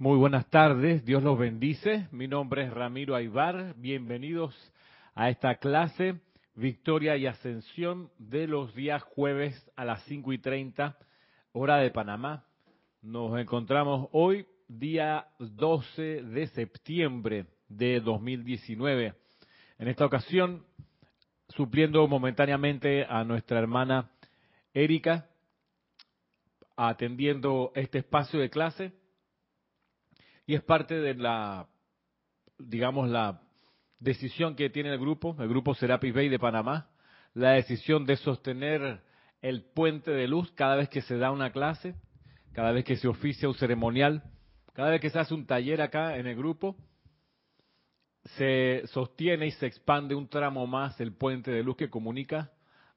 [0.00, 2.08] Muy buenas tardes, Dios los bendice.
[2.10, 3.74] Mi nombre es Ramiro Aybar.
[3.76, 4.54] Bienvenidos
[5.14, 6.22] a esta clase
[6.54, 10.96] Victoria y Ascensión de los días jueves a las 5 y 30,
[11.52, 12.46] hora de Panamá.
[13.02, 19.12] Nos encontramos hoy, día 12 de septiembre de 2019.
[19.78, 20.64] En esta ocasión,
[21.50, 24.10] supliendo momentáneamente a nuestra hermana
[24.72, 25.28] Erika,
[26.74, 28.99] atendiendo este espacio de clase
[30.50, 31.68] y es parte de la,
[32.58, 33.40] digamos, la
[34.00, 36.88] decisión que tiene el grupo, el grupo Serapis Bay de Panamá,
[37.34, 39.00] la decisión de sostener
[39.42, 41.94] el puente de luz cada vez que se da una clase,
[42.52, 44.24] cada vez que se oficia un ceremonial,
[44.72, 46.74] cada vez que se hace un taller acá en el grupo,
[48.36, 52.50] se sostiene y se expande un tramo más el puente de luz que comunica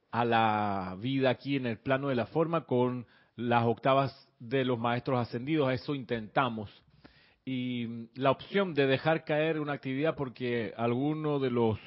[0.10, 4.80] a la vida aquí en el plano de la forma con las octavas de los
[4.80, 5.72] maestros ascendidos.
[5.72, 6.84] Eso intentamos
[7.46, 11.78] y la opción de dejar caer una actividad porque alguno de los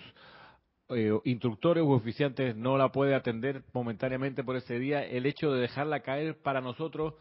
[0.91, 5.61] eh, instructores u oficiantes no la puede atender momentáneamente por ese día, el hecho de
[5.61, 7.15] dejarla caer para nosotros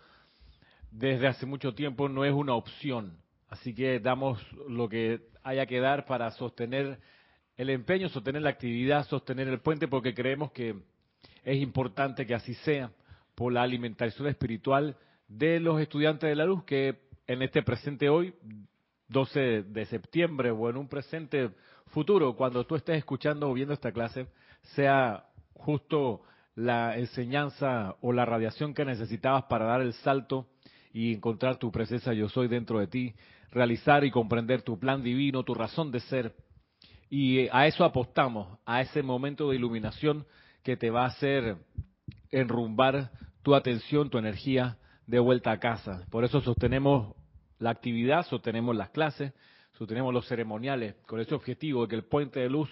[0.91, 3.17] desde hace mucho tiempo no es una opción.
[3.50, 7.00] Así que damos lo que haya que dar para sostener
[7.58, 10.75] el empeño, sostener la actividad, sostener el puente, porque creemos que
[11.44, 12.91] es importante que así sea
[13.33, 14.97] por la alimentación espiritual
[15.28, 18.34] de los estudiantes de la luz que en este presente hoy,
[19.09, 21.52] 12 de septiembre, o en un presente
[21.88, 24.28] futuro, cuando tú estés escuchando o viendo esta clase,
[24.76, 26.22] sea justo
[26.56, 30.48] la enseñanza o la radiación que necesitabas para dar el salto
[30.94, 33.14] y encontrar tu presencia yo soy dentro de ti,
[33.52, 36.36] realizar y comprender tu plan divino, tu razón de ser.
[37.09, 40.26] Y a eso apostamos, a ese momento de iluminación
[40.64, 41.58] que te va a hacer
[42.31, 43.12] enrumbar
[43.44, 46.06] tu atención, tu energía de vuelta a casa.
[46.09, 47.16] Por eso sostenemos
[47.59, 49.34] la actividad, sostenemos las clases,
[49.73, 52.69] sostenemos los ceremoniales, con ese objetivo de que el puente de luz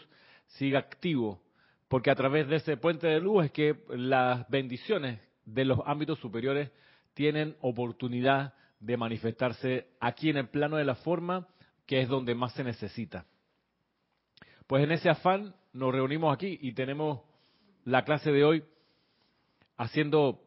[0.47, 1.41] siga activo,
[1.88, 6.19] porque a través de ese puente de luz es que las bendiciones de los ámbitos
[6.19, 6.72] superiores
[7.13, 11.47] tienen oportunidad de manifestarse aquí en el plano de la forma,
[11.86, 13.25] que es donde más se necesita.
[14.68, 17.22] Pues en ese afán nos reunimos aquí y tenemos
[17.86, 18.63] la clase de hoy
[19.78, 20.43] haciendo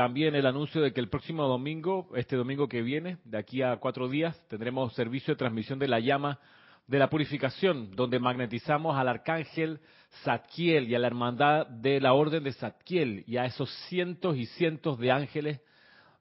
[0.00, 3.76] también el anuncio de que el próximo domingo, este domingo que viene, de aquí a
[3.76, 6.38] cuatro días, tendremos servicio de transmisión de la llama
[6.86, 9.78] de la purificación, donde magnetizamos al arcángel
[10.24, 14.46] Zadkiel y a la hermandad de la orden de Zadkiel y a esos cientos y
[14.46, 15.60] cientos de ángeles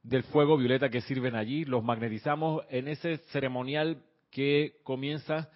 [0.04, 1.64] del fuego violeta que sirven allí.
[1.64, 5.50] Los magnetizamos en ese ceremonial que comienza,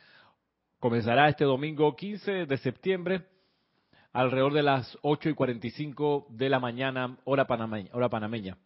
[0.80, 3.33] comenzará este domingo 15 de septiembre
[4.14, 7.90] alrededor de las 8 y 45 de la mañana, hora panameña.
[7.94, 8.58] Hora panameña.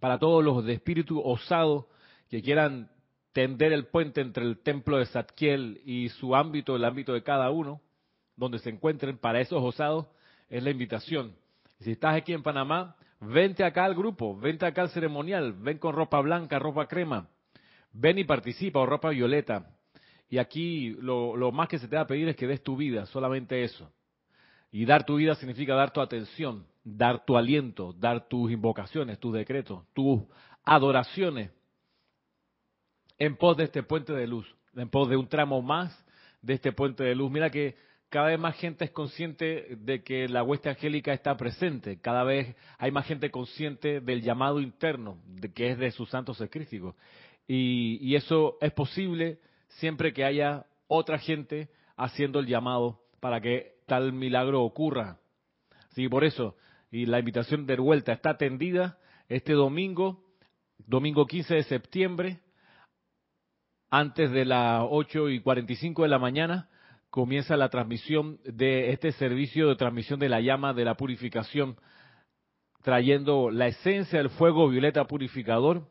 [0.00, 1.88] Para todos los de espíritu osado
[2.30, 2.90] que quieran
[3.32, 7.50] tender el puente entre el templo de Zadkiel y su ámbito, el ámbito de cada
[7.50, 7.80] uno,
[8.34, 10.06] donde se encuentren, para esos osados
[10.48, 11.36] es la invitación.
[11.80, 15.94] Si estás aquí en Panamá, vente acá al grupo, vente acá al ceremonial, ven con
[15.94, 17.28] ropa blanca, ropa crema,
[17.92, 19.76] ven y participa o ropa violeta.
[20.30, 22.76] Y aquí lo, lo más que se te va a pedir es que des tu
[22.76, 23.90] vida, solamente eso.
[24.72, 29.34] Y dar tu vida significa dar tu atención, dar tu aliento, dar tus invocaciones, tus
[29.34, 30.22] decretos, tus
[30.64, 31.50] adoraciones
[33.18, 36.04] en pos de este puente de luz, en pos de un tramo más
[36.40, 37.30] de este puente de luz.
[37.30, 37.74] Mira que
[38.08, 42.56] cada vez más gente es consciente de que la hueste angélica está presente, cada vez
[42.78, 46.94] hay más gente consciente del llamado interno, de que es de sus santos escrísticos.
[47.46, 49.38] Y, y eso es posible
[49.68, 55.18] siempre que haya otra gente haciendo el llamado para que tal milagro ocurra.
[55.96, 56.54] Sí, por eso,
[56.92, 60.22] y la invitación de vuelta está atendida este domingo,
[60.78, 62.38] domingo 15 de septiembre,
[63.90, 66.68] antes de las 8 y 45 de la mañana,
[67.10, 71.76] comienza la transmisión de este servicio de transmisión de la llama de la purificación,
[72.82, 75.88] trayendo la esencia del fuego violeta purificador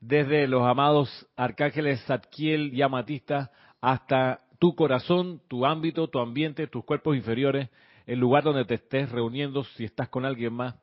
[0.00, 6.84] desde los amados arcángeles Zadkiel y Amatista hasta tu corazón, tu ámbito, tu ambiente, tus
[6.84, 7.68] cuerpos inferiores,
[8.06, 10.76] el lugar donde te estés reuniendo, si estás con alguien más,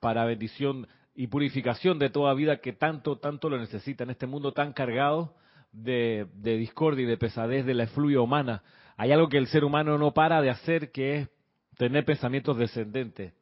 [0.00, 4.52] para bendición y purificación de toda vida que tanto, tanto lo necesita en este mundo
[4.52, 5.34] tan cargado
[5.72, 8.62] de, discordia y de pesadez de la efluvia humana.
[8.96, 11.28] Hay algo que el ser humano no para de hacer, que es
[11.76, 13.32] tener pensamientos descendentes.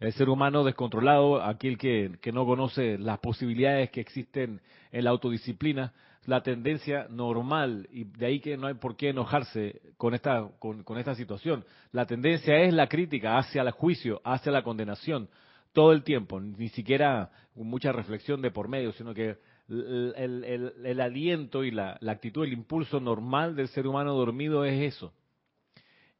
[0.00, 4.60] El ser humano descontrolado, aquel que, que no conoce las posibilidades que existen
[4.90, 5.92] en la autodisciplina,
[6.26, 10.98] la tendencia normal, y de ahí que no hay por qué enojarse con esta, con,
[10.98, 11.64] esta situación.
[11.92, 15.28] La tendencia es la crítica hacia el juicio, hacia la condenación.
[15.72, 19.38] todo el tiempo, ni siquiera mucha reflexión de por medio, sino que
[19.68, 25.12] el, aliento y la, actitud, el impulso normal del ser humano dormido es eso.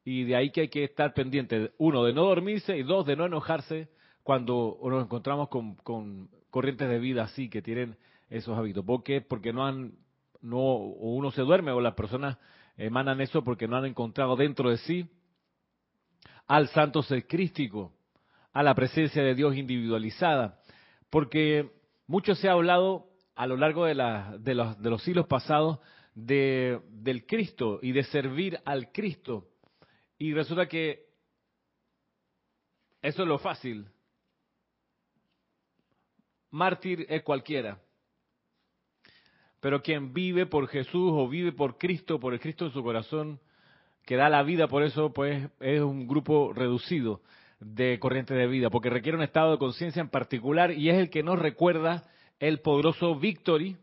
[0.03, 3.15] Y de ahí que hay que estar pendiente, uno, de no dormirse y dos, de
[3.15, 3.87] no enojarse
[4.23, 7.97] cuando nos encontramos con, con corrientes de vida así que tienen
[8.29, 8.85] esos hábitos.
[8.85, 9.21] ¿Por qué?
[9.21, 9.93] Porque no han,
[10.41, 12.37] no, uno se duerme o las personas
[12.77, 15.09] emanan eso porque no han encontrado dentro de sí
[16.47, 17.93] al santo ser crístico,
[18.53, 20.59] a la presencia de Dios individualizada.
[21.09, 21.71] Porque
[22.07, 23.93] mucho se ha hablado a lo largo de,
[24.39, 25.79] de, los, de los, siglos pasados
[26.13, 29.47] de, del Cristo y de servir al Cristo.
[30.17, 31.05] Y resulta que
[33.01, 33.87] eso es lo fácil.
[36.51, 37.79] Mártir es cualquiera.
[39.65, 43.39] Pero quien vive por Jesús o vive por Cristo, por el Cristo en su corazón,
[44.05, 47.21] que da la vida por eso, pues es un grupo reducido
[47.59, 51.09] de corriente de vida, porque requiere un estado de conciencia en particular y es el
[51.09, 52.03] que nos recuerda
[52.37, 53.75] el poderoso Victory,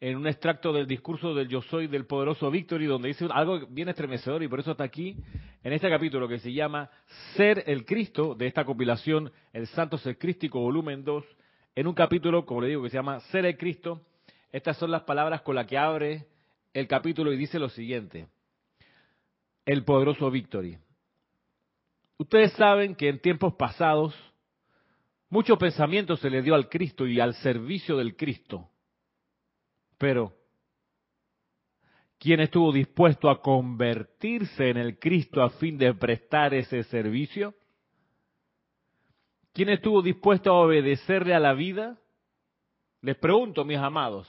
[0.00, 3.88] en un extracto del discurso del Yo Soy del poderoso Victory, donde dice algo bien
[3.88, 5.16] estremecedor y por eso está aquí,
[5.64, 6.90] en este capítulo que se llama
[7.38, 11.24] Ser el Cristo, de esta compilación El Santo Ser Crístico, volumen 2,
[11.74, 14.02] en un capítulo, como le digo, que se llama Ser el Cristo,
[14.56, 16.24] estas son las palabras con las que abre
[16.72, 18.26] el capítulo y dice lo siguiente,
[19.66, 20.78] el poderoso Victory.
[22.16, 24.14] Ustedes saben que en tiempos pasados
[25.28, 28.70] mucho pensamiento se le dio al Cristo y al servicio del Cristo.
[29.98, 30.32] Pero,
[32.18, 37.54] ¿quién estuvo dispuesto a convertirse en el Cristo a fin de prestar ese servicio?
[39.52, 41.98] ¿Quién estuvo dispuesto a obedecerle a la vida?
[43.02, 44.26] Les pregunto, mis amados.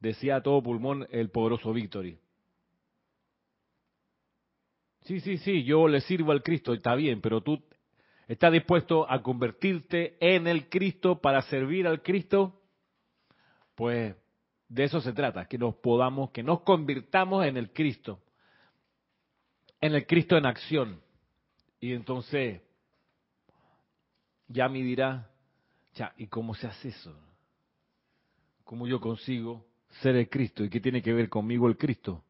[0.00, 2.18] Decía a todo pulmón el poderoso Victory.
[5.02, 7.62] Sí, sí, sí, yo le sirvo al Cristo, está bien, pero tú
[8.26, 12.62] estás dispuesto a convertirte en el Cristo para servir al Cristo.
[13.74, 14.14] Pues
[14.68, 18.20] de eso se trata, que nos podamos, que nos convirtamos en el Cristo,
[19.80, 21.00] en el Cristo en acción.
[21.80, 22.62] Y entonces,
[24.48, 25.30] ya me dirá,
[25.94, 27.14] ya, ¿y cómo se hace eso?
[28.64, 29.69] ¿Cómo yo consigo
[30.02, 30.64] ser el Cristo?
[30.64, 32.24] ¿Y qué tiene que ver conmigo el Cristo?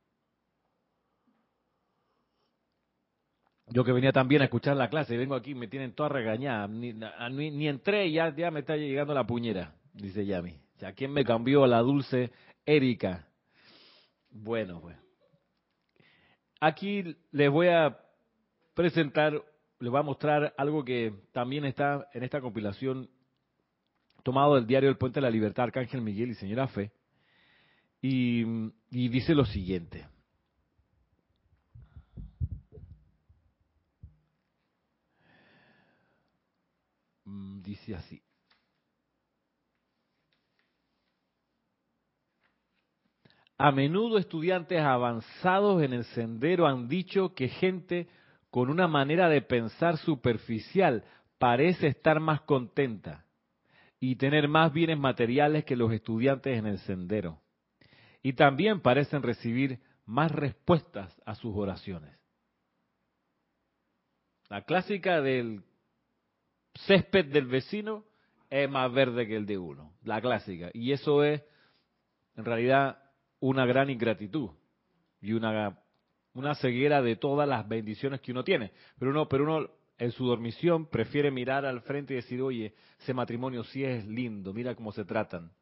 [3.72, 6.66] Yo que venía también a escuchar la clase vengo aquí, me tienen toda regañada.
[6.66, 10.58] Ni, ni, entré y ya, ya me está llegando la puñera, dice Yami.
[10.78, 12.32] Sea, ¿quién me cambió a la dulce
[12.66, 13.28] Erika?
[14.30, 14.96] Bueno, pues.
[16.60, 17.98] Aquí les voy a
[18.74, 19.32] presentar,
[19.78, 23.08] les voy a mostrar algo que también está en esta compilación
[24.22, 26.90] tomado del diario El Puente de la Libertad, Arcángel Miguel y Señora Fe.
[28.02, 30.06] Y dice lo siguiente.
[37.30, 38.22] Mm, dice así.
[43.56, 48.08] A menudo estudiantes avanzados en el sendero han dicho que gente
[48.50, 51.04] con una manera de pensar superficial
[51.38, 53.26] parece estar más contenta
[54.00, 57.38] y tener más bienes materiales que los estudiantes en el sendero.
[58.22, 62.18] Y también parecen recibir más respuestas a sus oraciones.
[64.48, 65.62] La clásica del
[66.86, 68.04] césped del vecino
[68.50, 70.70] es más verde que el de uno, la clásica.
[70.74, 71.42] Y eso es,
[72.36, 72.98] en realidad,
[73.38, 74.50] una gran ingratitud
[75.20, 75.78] y una,
[76.34, 78.72] una ceguera de todas las bendiciones que uno tiene.
[78.98, 83.14] Pero uno, pero uno en su dormición prefiere mirar al frente y decir, oye, ese
[83.14, 85.52] matrimonio sí es lindo, mira cómo se tratan.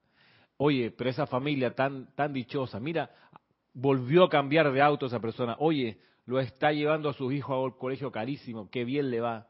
[0.58, 3.10] Oye, pero esa familia tan, tan dichosa, mira,
[3.72, 5.56] volvió a cambiar de auto esa persona.
[5.60, 9.46] Oye, lo está llevando a sus hijos al colegio carísimo, qué bien le va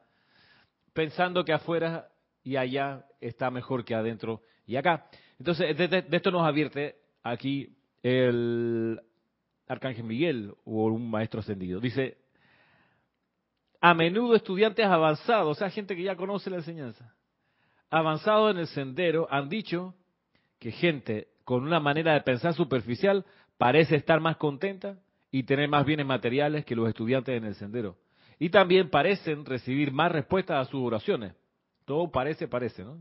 [0.93, 2.09] pensando que afuera
[2.43, 5.07] y allá está mejor que adentro y acá.
[5.39, 9.01] Entonces, de, esto nos advierte aquí el
[9.67, 11.81] Arcángel Miguel o un maestro ascendido.
[11.81, 12.19] Dice,
[13.81, 17.15] a menudo estudiantes avanzados, o sea, gente que ya conoce la enseñanza,
[17.91, 19.95] avanzados en el sendero, han dicho
[20.59, 23.25] que gente con una manera de pensar superficial
[23.57, 24.99] parece estar más contenta
[25.31, 27.97] y tener más bienes materiales que los estudiantes en el sendero.
[28.39, 31.35] Y también parecen recibir más respuestas a sus oraciones.
[31.85, 32.99] Todo parece, parece, ¿no?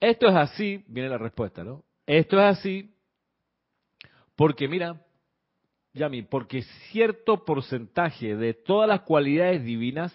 [0.00, 1.84] Esto es así, viene la respuesta, ¿no?
[2.06, 2.94] Esto es así
[4.36, 5.00] porque, mira,
[5.94, 10.12] Yami, porque cierto porcentaje de todas las cualidades divinas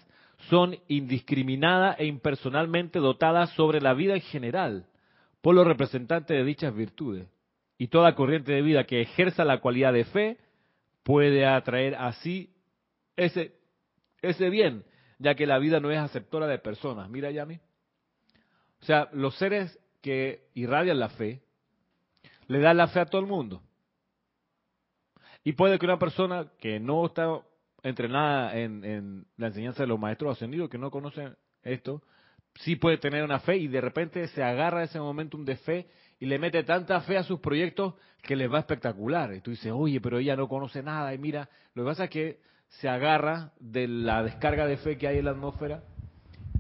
[0.50, 4.86] son indiscriminadas e impersonalmente dotadas sobre la vida en general
[5.42, 7.28] por los representantes de dichas virtudes.
[7.78, 10.38] Y toda corriente de vida que ejerza la cualidad de fe
[11.04, 12.54] puede atraer así
[13.16, 13.56] ese
[14.22, 14.84] ese bien
[15.20, 17.10] ya que la vida no es aceptora de personas.
[17.10, 17.60] Mira, Yami.
[18.82, 21.44] O sea, los seres que irradian la fe,
[22.48, 23.62] le dan la fe a todo el mundo.
[25.44, 27.42] Y puede que una persona que no está
[27.84, 32.02] entrenada en, en la enseñanza de los maestros ascendidos, que no conocen esto,
[32.56, 35.88] sí puede tener una fe y de repente se agarra ese momentum de fe
[36.20, 39.34] y le mete tanta fe a sus proyectos que les va espectacular.
[39.34, 41.14] Y tú dices, oye, pero ella no conoce nada.
[41.14, 45.08] Y mira, lo que pasa es que se agarra de la descarga de fe que
[45.08, 45.84] hay en la atmósfera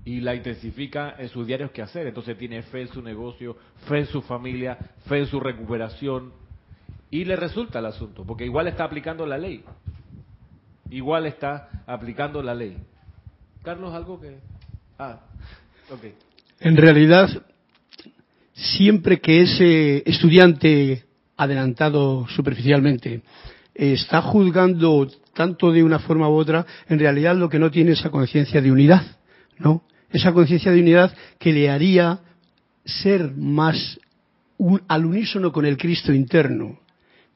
[0.06, 2.08] y la intensifica en sus diarios que hacer.
[2.08, 4.78] Entonces tiene fe en su negocio, fe en su familia,
[5.08, 6.32] fe en su recuperación.
[7.12, 9.64] Y le resulta el asunto, porque igual está aplicando la ley.
[10.90, 12.78] Igual está aplicando la ley.
[13.64, 14.40] Carlos, algo que...
[14.98, 15.20] Ah,
[16.60, 17.30] En realidad,
[18.54, 21.06] siempre que ese estudiante
[21.38, 23.22] adelantado superficialmente
[23.74, 28.00] está juzgando tanto de una forma u otra, en realidad lo que no tiene es
[28.00, 29.04] esa conciencia de unidad,
[29.58, 29.84] ¿no?
[30.12, 32.20] Esa conciencia de unidad que le haría
[32.84, 34.00] ser más
[34.88, 36.80] al unísono con el Cristo interno,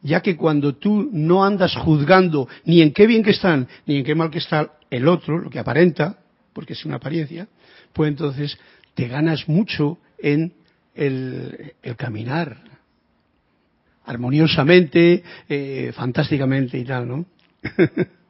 [0.01, 4.03] ya que cuando tú no andas juzgando ni en qué bien que están, ni en
[4.03, 6.19] qué mal que está el otro, lo que aparenta,
[6.51, 7.47] porque es una apariencia,
[7.93, 8.57] pues entonces
[8.95, 10.53] te ganas mucho en
[10.95, 12.57] el, caminar
[14.05, 17.25] armoniosamente, eh, fantásticamente y tal, ¿no?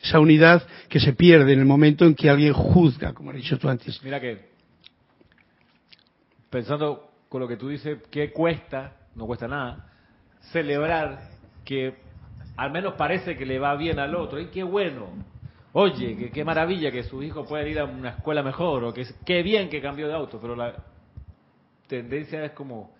[0.00, 3.58] Esa unidad que se pierde en el momento en que alguien juzga, como has dicho
[3.58, 4.00] tú antes.
[4.04, 4.48] Mira que,
[6.50, 8.96] pensando con lo que tú dices, ¿qué cuesta?
[9.16, 9.90] No cuesta nada.
[10.52, 11.30] Celebrar
[11.64, 11.96] que
[12.56, 14.40] al menos parece que le va bien al otro.
[14.40, 15.08] Y qué bueno.
[15.72, 18.84] Oye, qué maravilla que su hijo pueda ir a una escuela mejor.
[18.84, 20.38] O que qué bien que cambió de auto.
[20.40, 20.74] Pero la
[21.86, 22.92] tendencia es como,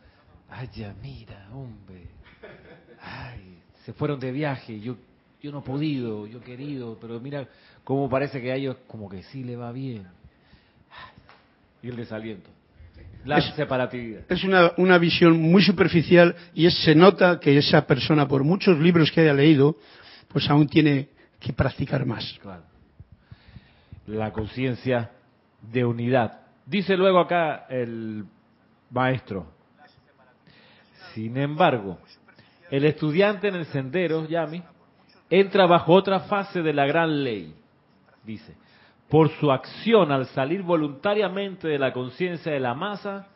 [0.50, 2.08] ay, ya mira, hombre.
[3.00, 4.96] Ay, se fueron de viaje, yo
[5.40, 7.46] yo no he podido, yo he querido, pero mira
[7.84, 10.06] cómo parece que a ellos como que sí le va bien.
[11.82, 12.50] Y el desaliento.
[13.24, 14.22] La separatividad.
[14.28, 19.12] Es una, una visión muy superficial y se nota que esa persona, por muchos libros
[19.12, 19.76] que haya leído,
[20.28, 22.38] pues aún tiene que practicar más.
[24.06, 25.10] La conciencia
[25.60, 26.40] de unidad.
[26.66, 28.24] Dice luego acá el
[28.90, 29.46] maestro.
[31.14, 31.98] Sin embargo,
[32.70, 34.62] el estudiante en el sendero, Yami,
[35.30, 37.54] entra bajo otra fase de la gran ley.
[38.24, 38.54] Dice,
[39.08, 43.28] por su acción al salir voluntariamente de la conciencia de la masa,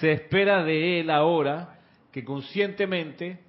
[0.00, 1.78] se espera de él ahora
[2.12, 3.40] que conscientemente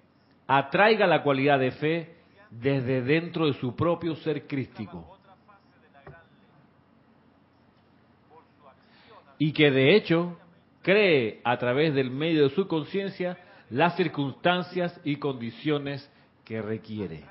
[0.47, 2.16] atraiga la cualidad de fe
[2.49, 5.17] desde dentro de su propio ser crístico.
[9.37, 10.37] Y que de hecho
[10.81, 13.37] cree a través del medio de su conciencia
[13.69, 16.09] las circunstancias y condiciones
[16.45, 17.25] que requiere.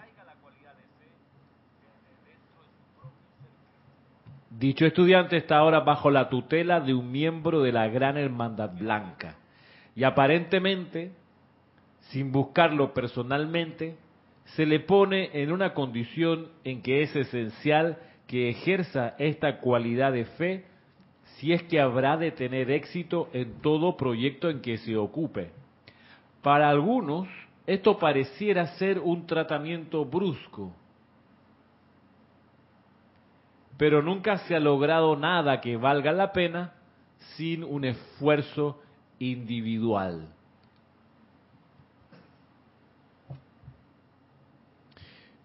[4.51, 9.37] Dicho estudiante está ahora bajo la tutela de un miembro de la Gran Hermandad Blanca
[9.95, 11.13] y aparentemente,
[12.11, 13.97] sin buscarlo personalmente,
[14.55, 20.25] se le pone en una condición en que es esencial que ejerza esta cualidad de
[20.25, 20.65] fe
[21.37, 25.51] si es que habrá de tener éxito en todo proyecto en que se ocupe.
[26.43, 27.29] Para algunos,
[27.67, 30.73] esto pareciera ser un tratamiento brusco,
[33.77, 36.73] pero nunca se ha logrado nada que valga la pena
[37.37, 38.81] sin un esfuerzo
[39.19, 40.36] individual.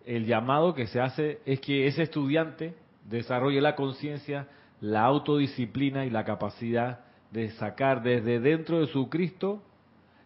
[0.05, 2.73] El llamado que se hace es que ese estudiante
[3.05, 4.47] desarrolle la conciencia,
[4.79, 9.61] la autodisciplina y la capacidad de sacar desde dentro de su Cristo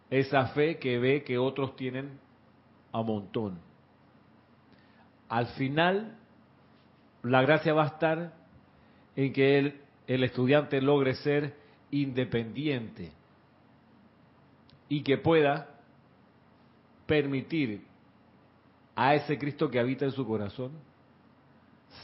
[0.09, 2.19] esa fe que ve que otros tienen
[2.91, 3.59] a montón.
[5.27, 6.17] Al final
[7.23, 8.33] la gracia va a estar
[9.15, 11.55] en que el, el estudiante logre ser
[11.91, 13.11] independiente
[14.87, 15.69] y que pueda
[17.05, 17.81] permitir
[18.95, 20.71] a ese Cristo que habita en su corazón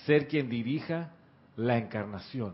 [0.06, 1.12] ser quien dirija
[1.56, 2.54] la encarnación.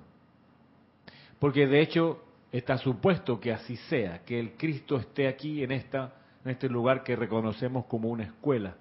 [1.40, 6.14] Porque de hecho está supuesto que así sea, que el Cristo esté aquí en esta
[6.48, 8.76] en este lugar que reconocemos como una escuela.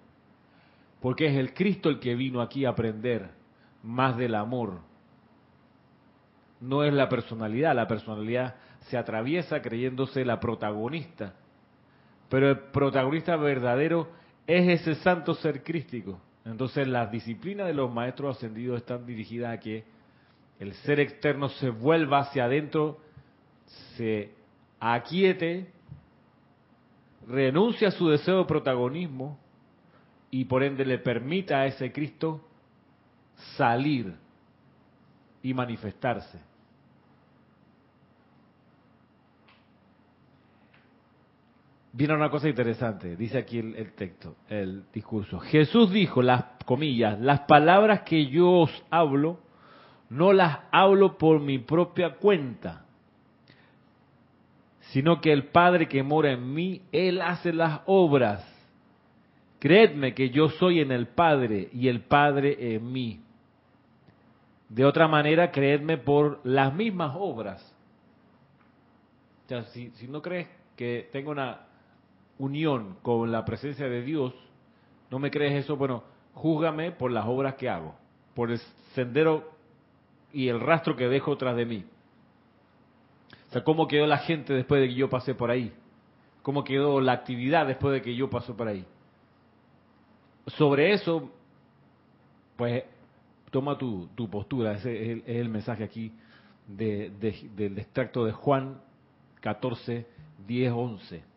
[1.01, 3.31] Porque es el Cristo el que vino aquí a aprender
[3.83, 4.79] más del amor.
[6.61, 11.35] No es la personalidad, la personalidad se atraviesa creyéndose la protagonista,
[12.29, 14.11] pero el protagonista verdadero
[14.47, 16.21] es ese santo ser crístico.
[16.45, 19.85] Entonces las disciplinas de los maestros ascendidos están dirigidas a que
[20.61, 23.01] el ser externo se vuelva hacia adentro,
[23.97, 24.31] se
[24.79, 25.71] aquiete,
[27.27, 29.39] renuncia a su deseo de protagonismo
[30.31, 32.41] y por ende le permita a ese Cristo
[33.57, 34.15] salir
[35.43, 36.39] y manifestarse.
[41.97, 45.41] Viene una cosa interesante, dice aquí el, texto, el discurso.
[45.41, 49.41] Jesús dijo, las comillas, las palabras que yo os hablo,
[50.11, 52.85] no las hablo por mi propia cuenta,
[54.93, 58.47] sino que el Padre que mora en mí, Él hace las obras.
[59.59, 63.23] Creedme que yo soy en el Padre y el Padre en mí.
[64.69, 67.75] De otra manera, creedme por las mismas obras.
[69.47, 71.63] O sea, si, si no crees que tengo una
[72.39, 74.35] unión con la presencia de Dios,
[75.11, 77.95] no me crees eso, bueno, júzgame por las obras que hago,
[78.35, 78.59] por el
[78.95, 79.51] sendero
[80.33, 81.85] y el rastro que dejo tras de mí.
[83.49, 85.73] O sea, cómo quedó la gente después de que yo pasé por ahí,
[86.43, 88.85] cómo quedó la actividad después de que yo pasé por ahí.
[90.47, 91.31] Sobre eso,
[92.57, 92.85] pues
[93.51, 96.13] toma tu, postura, ese es el, mensaje aquí
[96.67, 98.81] del extracto de Juan
[99.41, 100.07] 14,
[100.47, 101.36] 10, 11.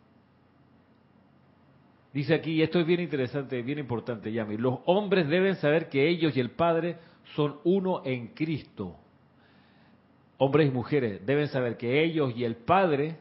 [2.14, 6.08] Dice aquí, y esto es bien interesante, bien importante, Yami, los hombres deben saber que
[6.08, 6.98] ellos y el Padre
[7.36, 8.96] son uno en Cristo.
[10.38, 13.18] Hombres y mujeres deben saber que ellos y el Padre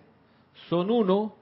[0.68, 1.36] son uno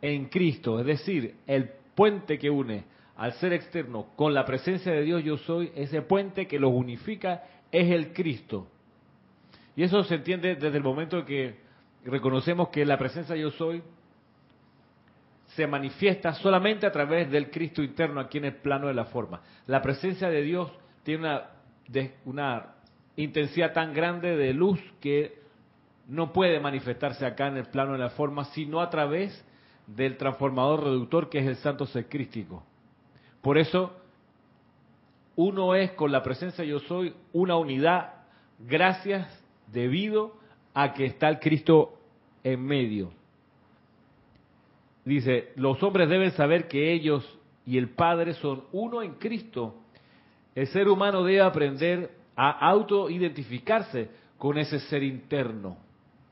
[0.00, 0.78] en Cristo.
[0.78, 2.84] Es decir, el puente que une
[3.16, 7.44] al ser externo con la presencia de Dios yo soy, ese puente que los unifica
[7.70, 8.68] es el Cristo.
[9.74, 11.56] Y eso se entiende desde el momento en que
[12.04, 13.82] reconocemos que la presencia yo soy
[15.56, 19.42] se manifiesta solamente a través del Cristo interno aquí en el plano de la forma.
[19.66, 21.40] La presencia de Dios tiene
[22.24, 22.74] una,
[23.16, 25.42] intensidad tan grande de luz que
[26.08, 29.44] no puede manifestarse acá en el plano de la forma, sino a través
[29.86, 32.64] del transformador reductor que es el santo ser crístico.
[33.42, 33.94] Por eso,
[35.36, 38.14] uno es con la presencia yo soy una unidad
[38.58, 39.28] gracias
[39.66, 40.36] debido
[40.72, 41.98] a que está el Cristo
[42.42, 43.12] en medio.
[45.04, 49.74] Dice, los hombres deben saber que ellos y el Padre son uno en Cristo.
[50.54, 55.76] El ser humano debe aprender a autoidentificarse con ese ser interno,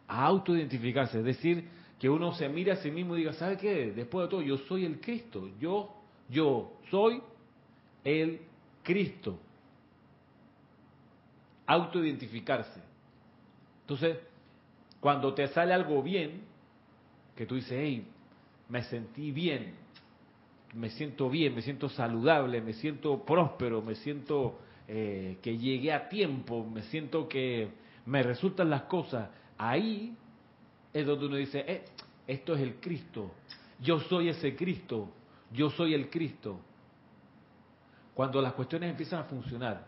[0.06, 3.92] a autoidentificarse, es decir, que uno se mire a sí mismo y diga, ¿sabe qué?
[3.92, 5.94] Después de todo, yo soy el Cristo, yo,
[6.28, 7.22] yo soy
[8.04, 8.40] el
[8.82, 9.38] Cristo.
[11.66, 12.80] Autoidentificarse.
[13.82, 14.16] Entonces,
[14.98, 16.42] cuando te sale algo bien,
[17.36, 18.06] que tú dices, hey,
[18.70, 19.74] me sentí bien,
[20.74, 26.08] me siento bien, me siento saludable, me siento próspero, me siento eh, que llegué a
[26.08, 27.68] tiempo, me siento que
[28.06, 29.28] me resultan las cosas.
[29.58, 30.16] Ahí
[30.92, 31.84] es donde uno dice, eh,
[32.26, 33.32] esto es el Cristo,
[33.80, 35.10] yo soy ese Cristo,
[35.52, 36.60] yo soy el Cristo.
[38.14, 39.86] Cuando las cuestiones empiezan a funcionar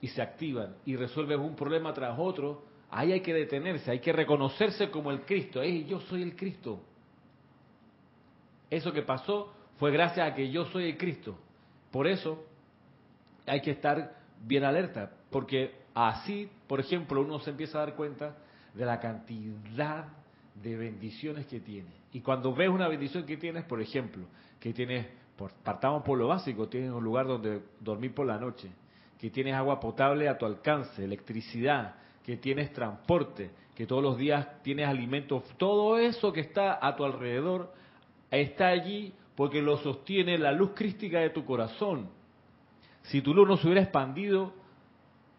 [0.00, 4.12] y se activan y resuelven un problema tras otro, ahí hay que detenerse, hay que
[4.12, 5.62] reconocerse como el Cristo.
[5.62, 6.82] Hey, yo soy el Cristo.
[8.70, 11.38] Eso que pasó fue gracias a que yo soy el Cristo.
[11.90, 12.44] Por eso
[13.46, 18.36] hay que estar bien alerta, porque así, por ejemplo, uno se empieza a dar cuenta
[18.74, 20.06] de la cantidad
[20.54, 21.90] de bendiciones que tiene.
[22.12, 24.24] Y cuando ves una bendición que tienes, por ejemplo,
[24.60, 25.06] que tienes,
[25.62, 28.70] partamos por lo básico, tienes un lugar donde dormir por la noche,
[29.18, 34.62] que tienes agua potable a tu alcance, electricidad, que tienes transporte, que todos los días
[34.62, 37.72] tienes alimentos, todo eso que está a tu alrededor
[38.30, 42.08] está allí porque lo sostiene la luz crística de tu corazón.
[43.02, 44.52] Si tu luz no se hubiera expandido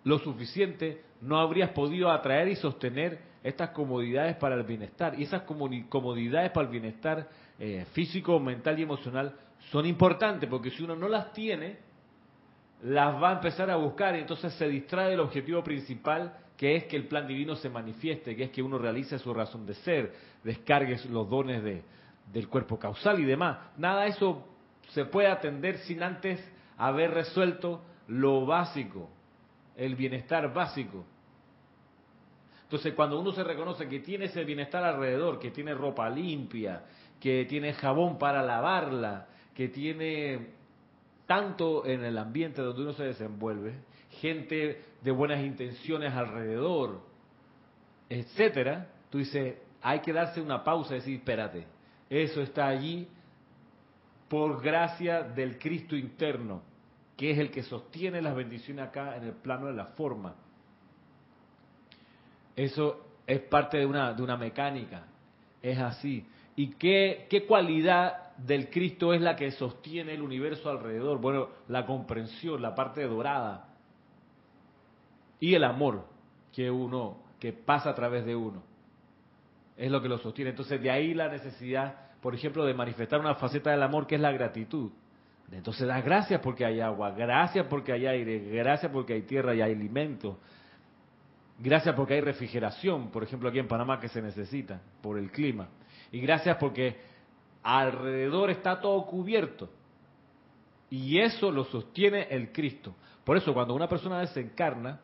[0.04, 5.20] lo suficiente, no habrías podido atraer y sostener estas comodidades para el bienestar.
[5.20, 9.36] Y esas comodidades para el bienestar eh, físico, mental y emocional
[9.72, 11.78] son importantes porque si uno no las tiene,
[12.84, 16.86] las va a empezar a buscar y entonces se distrae del objetivo principal que es
[16.86, 20.14] que el plan divino se manifieste, que es que uno realice su razón de ser,
[20.44, 21.84] descargue los dones de,
[22.32, 23.58] del cuerpo causal y demás.
[23.78, 24.46] Nada de eso
[24.90, 26.40] se puede atender sin antes
[26.78, 29.10] haber resuelto lo básico,
[29.76, 31.06] el bienestar básico.
[32.64, 36.84] Entonces, cuando uno se reconoce que tiene ese bienestar alrededor, que tiene ropa limpia,
[37.20, 40.52] que tiene jabón para lavarla, que tiene
[41.26, 43.74] tanto en el ambiente donde uno se desenvuelve,
[44.22, 47.02] gente de buenas intenciones alrededor,
[48.08, 51.66] etcétera, tú dices, hay que darse una pausa y decir, espérate,
[52.10, 53.08] eso está allí
[54.28, 56.62] por gracia del Cristo interno,
[57.18, 60.36] que es el que sostiene las bendiciones acá en el plano de la forma.
[62.56, 65.06] Eso es parte de una, de una mecánica,
[65.62, 66.26] es así.
[66.56, 71.20] ¿Y qué, qué cualidad del Cristo es la que sostiene el universo alrededor?
[71.20, 73.68] Bueno, la comprensión, la parte dorada.
[75.40, 76.06] y el amor
[76.52, 78.69] que uno, que pasa a través de uno.
[79.80, 80.52] Es lo que lo sostiene.
[80.52, 84.22] Entonces de ahí la necesidad, por ejemplo, de manifestar una faceta del amor que es
[84.22, 84.92] la gratitud.
[85.54, 89.62] Entonces das gracias porque hay agua, gracias porque hay aire, gracias porque hay tierra y
[89.62, 90.38] hay alimento,
[91.58, 95.70] gracias porque hay refrigeración, por ejemplo aquí en Panamá que se necesita por el clima,
[96.12, 96.98] y gracias porque
[97.64, 99.70] alrededor está todo cubierto.
[100.92, 102.96] Y eso lo sostiene el Cristo.
[103.24, 105.00] Por eso cuando una persona desencarna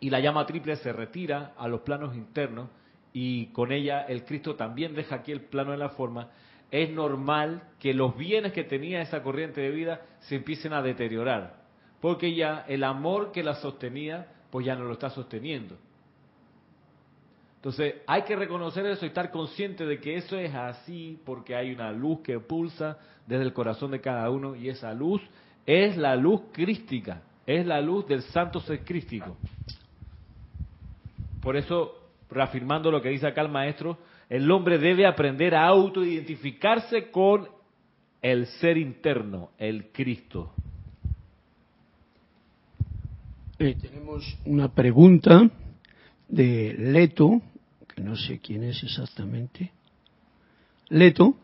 [0.00, 2.68] y la llama triple se retira a los planos internos
[3.12, 6.30] y con ella el Cristo también deja aquí el plano de la forma,
[6.70, 11.62] es normal que los bienes que tenía esa corriente de vida se empiecen a deteriorar,
[12.00, 15.76] porque ya el amor que la sostenía, pues ya no lo está sosteniendo.
[17.56, 21.72] Entonces hay que reconocer eso y estar consciente de que eso es así porque hay
[21.72, 25.22] una luz que pulsa desde el corazón de cada uno y esa luz
[25.64, 29.36] es la luz crística, es la luz del santo ser crístico.
[31.40, 32.01] Por eso,
[32.32, 37.48] reafirmando lo que dice acá el maestro, el hombre debe aprender a autoidentificarse con
[38.20, 40.54] el ser interno, el Cristo.
[43.58, 45.48] Eh, tenemos una pregunta
[46.28, 47.42] de Leto,
[47.94, 49.70] que no sé quién es exactamente.
[50.88, 51.36] Leto,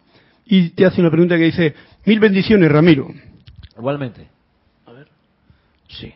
[0.46, 1.74] y te hace una pregunta que dice,
[2.06, 3.08] mil bendiciones, Ramiro.
[3.76, 4.28] Igualmente.
[4.86, 5.08] A ver.
[5.88, 6.12] Sí.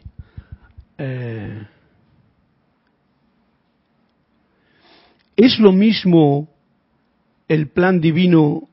[0.99, 1.67] Eh,
[5.37, 6.49] ¿Es lo mismo
[7.49, 8.69] el plan divino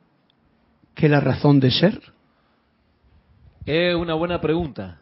[0.93, 2.01] que la razón de ser?
[3.65, 4.99] Es una buena pregunta.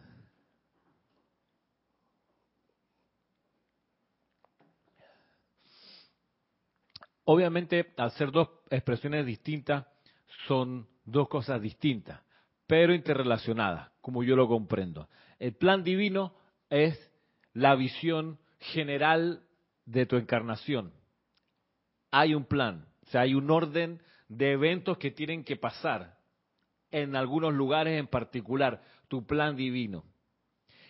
[7.25, 9.85] Obviamente, al ser dos expresiones distintas,
[10.47, 12.21] son dos cosas distintas,
[12.67, 15.09] pero interrelacionadas, como yo lo comprendo.
[15.39, 16.33] El plan divino
[16.69, 16.97] es
[17.53, 19.41] la visión general
[19.85, 20.93] de tu encarnación.
[22.11, 26.17] Hay un plan, o sea, hay un orden de eventos que tienen que pasar
[26.91, 30.03] en algunos lugares en particular, tu plan divino.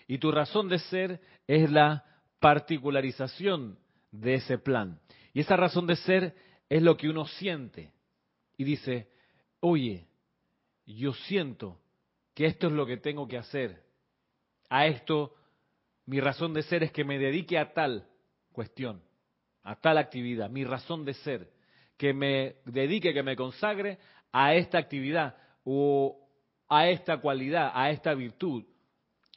[0.07, 2.05] Y tu razón de ser es la
[2.39, 3.77] particularización
[4.11, 4.99] de ese plan.
[5.33, 6.35] Y esa razón de ser
[6.69, 7.91] es lo que uno siente.
[8.57, 9.09] Y dice,
[9.59, 10.07] oye,
[10.85, 11.79] yo siento
[12.33, 13.83] que esto es lo que tengo que hacer.
[14.69, 15.35] A esto,
[16.05, 18.07] mi razón de ser es que me dedique a tal
[18.51, 19.01] cuestión,
[19.67, 20.49] a tal actividad.
[20.49, 21.49] Mi razón de ser
[21.97, 23.99] que me dedique, que me consagre
[24.31, 26.17] a esta actividad o
[26.69, 28.63] a esta cualidad, a esta virtud,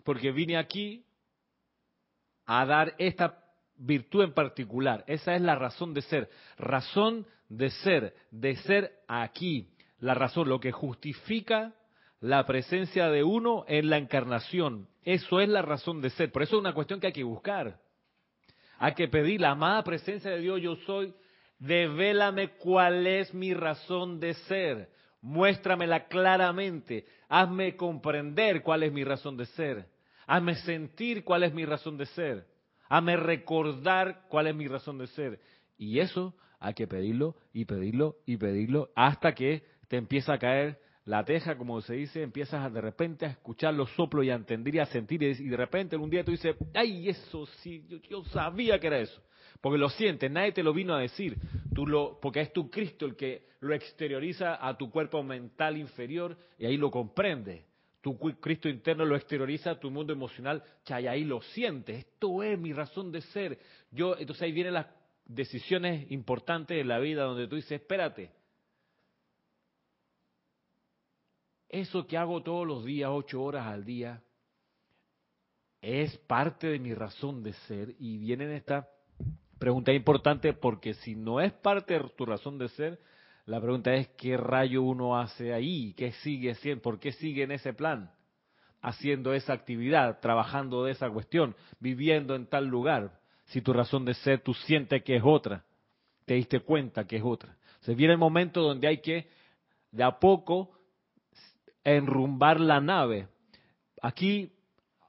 [0.05, 1.05] porque vine aquí
[2.47, 3.43] a dar esta
[3.77, 5.03] virtud en particular.
[5.09, 6.31] Esa es la razón de ser.
[6.57, 9.69] Razón de ser, de ser aquí.
[9.99, 11.75] La razón, lo que justifica
[12.21, 14.87] la presencia de uno en la encarnación.
[15.03, 16.31] Eso es la razón de ser.
[16.31, 17.81] Por eso es una cuestión que hay que buscar.
[18.83, 21.15] Hay que pedir la amada presencia de Dios, yo soy,
[21.59, 24.89] Devélame cuál es mi razón de ser.
[25.21, 27.05] Muéstramela claramente.
[27.29, 29.87] Hazme comprender cuál es mi razón de ser.
[30.27, 32.47] Hazme sentir cuál es mi razón de ser.
[32.89, 35.39] Hazme recordar cuál es mi razón de ser.
[35.77, 40.81] Y eso hay que pedirlo y pedirlo y pedirlo hasta que te empieza a caer
[41.05, 44.75] la teja, como se dice, empiezas de repente a escuchar los soplos y a entender
[44.75, 48.79] y a sentir y de repente un día tú dices, ay, eso sí, yo sabía
[48.79, 49.21] que era eso.
[49.61, 51.37] Porque lo sientes, nadie te lo vino a decir.
[51.75, 56.37] Tú lo, porque es tu Cristo el que lo exterioriza a tu cuerpo mental inferior
[56.59, 57.65] y ahí lo comprende.
[58.01, 61.99] Tu Cristo interno lo exterioriza a tu mundo emocional, y ahí lo sientes.
[61.99, 63.59] Esto es mi razón de ser.
[63.91, 64.87] Yo, entonces ahí vienen las
[65.27, 68.31] decisiones importantes de la vida donde tú dices, espérate.
[71.71, 74.23] Eso que hago todos los días, ocho horas al día,
[75.81, 78.87] es parte de mi razón de ser y vienen estas
[79.61, 82.99] Pregunta importante porque si no es parte de tu razón de ser,
[83.45, 87.51] la pregunta es qué rayo uno hace ahí, qué sigue siendo, por qué sigue en
[87.51, 88.11] ese plan,
[88.81, 93.21] haciendo esa actividad, trabajando de esa cuestión, viviendo en tal lugar.
[93.49, 95.63] Si tu razón de ser tú sientes que es otra,
[96.25, 97.55] te diste cuenta que es otra.
[97.81, 99.29] Se viene el momento donde hay que
[99.91, 100.71] de a poco
[101.85, 103.29] enrumbar la nave.
[104.03, 104.53] Aquí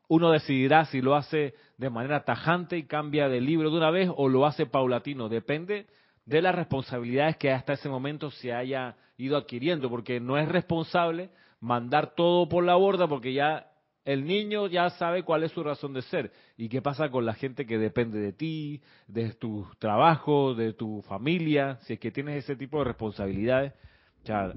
[0.07, 4.09] uno decidirá si lo hace de manera tajante y cambia de libro de una vez
[4.15, 5.29] o lo hace paulatino.
[5.29, 5.87] Depende
[6.25, 11.29] de las responsabilidades que hasta ese momento se haya ido adquiriendo, porque no es responsable
[11.59, 13.71] mandar todo por la borda porque ya
[14.03, 16.31] el niño ya sabe cuál es su razón de ser.
[16.57, 21.01] ¿Y qué pasa con la gente que depende de ti, de tu trabajo, de tu
[21.03, 21.77] familia?
[21.81, 23.73] Si es que tienes ese tipo de responsabilidades,
[24.23, 24.53] ya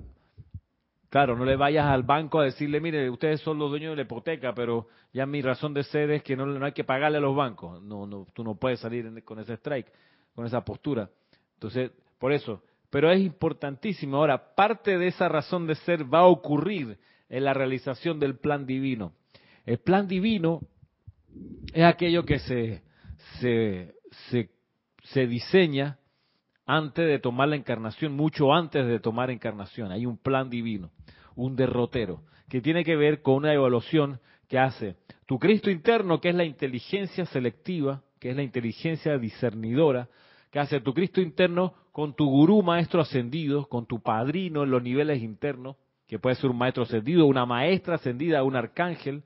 [1.14, 4.02] Claro, no le vayas al banco a decirle, mire, ustedes son los dueños de la
[4.02, 7.20] hipoteca, pero ya mi razón de ser es que no, no hay que pagarle a
[7.20, 7.80] los bancos.
[7.84, 9.86] No, no, tú no puedes salir con ese strike,
[10.34, 11.08] con esa postura.
[11.52, 12.64] Entonces, por eso.
[12.90, 14.16] Pero es importantísimo.
[14.16, 16.98] Ahora, parte de esa razón de ser va a ocurrir
[17.28, 19.12] en la realización del plan divino.
[19.66, 20.62] El plan divino
[21.72, 22.82] es aquello que se,
[23.38, 23.94] se,
[24.30, 24.50] se,
[25.04, 25.96] se diseña
[26.66, 29.92] antes de tomar la encarnación, mucho antes de tomar encarnación.
[29.92, 30.90] Hay un plan divino,
[31.36, 34.96] un derrotero, que tiene que ver con una evaluación que hace
[35.26, 40.08] tu Cristo interno, que es la inteligencia selectiva, que es la inteligencia discernidora,
[40.50, 44.82] que hace tu Cristo interno con tu gurú maestro ascendido, con tu padrino en los
[44.82, 49.24] niveles internos, que puede ser un maestro ascendido, una maestra ascendida, un arcángel,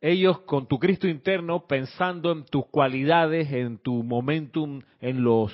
[0.00, 5.52] ellos con tu Cristo interno pensando en tus cualidades, en tu momentum, en los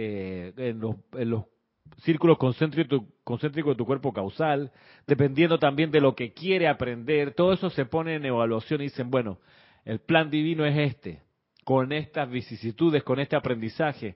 [0.00, 1.44] eh, en, los,
[2.04, 3.00] círculos concéntricos,
[3.42, 4.70] de tu cuerpo causal,
[5.08, 9.10] dependiendo también de lo que quiere aprender, todo eso se pone en evaluación y dicen,
[9.10, 9.40] bueno,
[9.84, 11.22] el plan divino es este,
[11.64, 14.14] con estas vicisitudes, con este aprendizaje,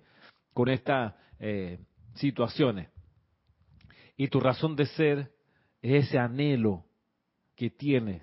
[0.54, 1.80] con estas eh,
[2.14, 2.88] situaciones.
[4.16, 5.32] Y tu razón de ser
[5.80, 6.84] es ese anhelo
[7.56, 8.22] que tienes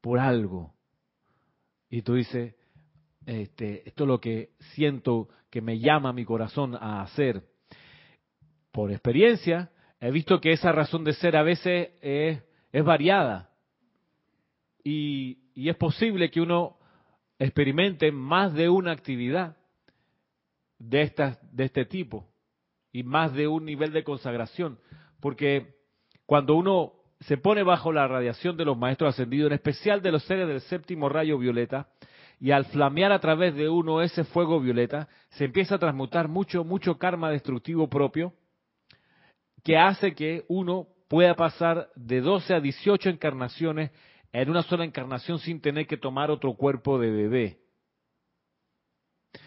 [0.00, 0.74] por algo.
[1.90, 2.56] Y tú dices,
[3.24, 7.42] este, esto es lo que siento que me llama mi corazón a hacer.
[8.72, 12.42] Por experiencia, he visto que esa razón de ser a veces es,
[12.84, 13.50] variada.
[14.84, 16.78] Y, y es posible que uno
[17.38, 19.56] experimente más de una actividad
[20.78, 21.12] de,
[21.52, 22.28] de este tipo
[22.92, 24.78] y más de un nivel de consagración.
[25.20, 25.76] Porque
[26.26, 30.22] cuando uno se pone bajo la radiación de los maestros ascendidos, en especial de los
[30.24, 31.88] seres del séptimo rayo violeta,
[32.40, 36.64] y al flamear a través de uno ese fuego violeta, se empieza a transmutar mucho,
[36.64, 38.32] mucho karma destructivo propio,
[39.64, 43.90] que hace que uno pueda pasar de 12 a 18 encarnaciones
[44.32, 47.58] en una sola encarnación sin tener que tomar otro cuerpo de bebé.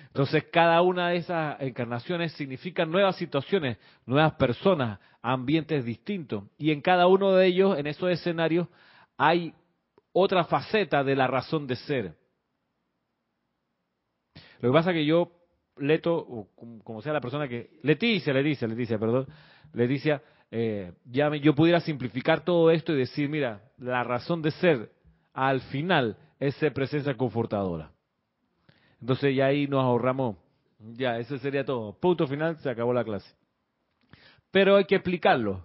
[0.07, 6.43] Entonces, cada una de esas encarnaciones significa nuevas situaciones, nuevas personas, ambientes distintos.
[6.57, 8.67] Y en cada uno de ellos, en esos escenarios,
[9.17, 9.53] hay
[10.11, 12.20] otra faceta de la razón de ser.
[14.61, 15.31] Lo que pasa es que yo,
[15.77, 16.47] Leto,
[16.83, 17.79] como sea la persona que...
[17.81, 19.27] Leticia, Leticia, Leticia, perdón.
[19.73, 20.21] Leticia,
[20.51, 24.91] eh, yo pudiera simplificar todo esto y decir, mira, la razón de ser
[25.33, 27.91] al final es ser presencia confortadora.
[28.99, 30.37] Entonces ya ahí nos ahorramos,
[30.79, 31.97] ya, eso sería todo.
[31.99, 33.33] Punto final, se acabó la clase.
[34.51, 35.63] Pero hay que explicarlo.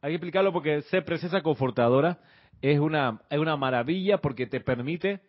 [0.00, 2.20] Hay que explicarlo porque ser presencia confortadora
[2.60, 5.20] es una, es una maravilla porque te permite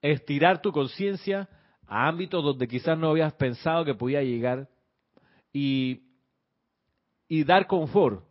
[0.00, 1.48] estirar tu conciencia
[1.86, 4.68] a ámbitos donde quizás no habías pensado que podía llegar
[5.52, 6.02] y,
[7.28, 8.24] y dar confort.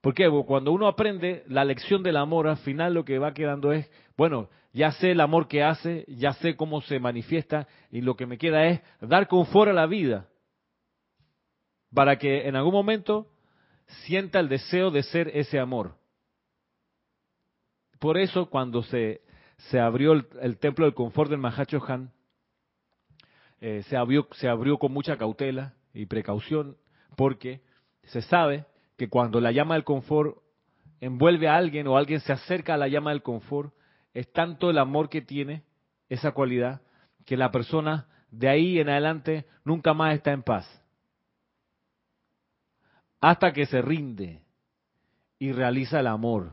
[0.00, 3.90] Porque cuando uno aprende la lección del amor, al final lo que va quedando es,
[4.16, 8.26] bueno, ya sé el amor que hace, ya sé cómo se manifiesta y lo que
[8.26, 10.28] me queda es dar confort a la vida
[11.92, 13.28] para que en algún momento
[14.04, 15.96] sienta el deseo de ser ese amor.
[17.98, 19.22] Por eso cuando se,
[19.70, 22.12] se abrió el, templo del confort del Mahacho Han,
[23.60, 26.76] eh, se, abrió, se abrió con mucha cautela y precaución,
[27.16, 27.62] porque
[28.04, 28.66] se sabe
[28.96, 30.38] que cuando la llama del confort
[31.00, 33.72] envuelve a alguien o alguien se acerca a la llama del confort,
[34.14, 35.64] es tanto el amor que tiene
[36.08, 36.82] esa cualidad
[37.24, 40.66] que la persona de ahí en adelante nunca más está en paz.
[43.20, 44.42] Hasta que se rinde
[45.38, 46.52] y realiza el amor.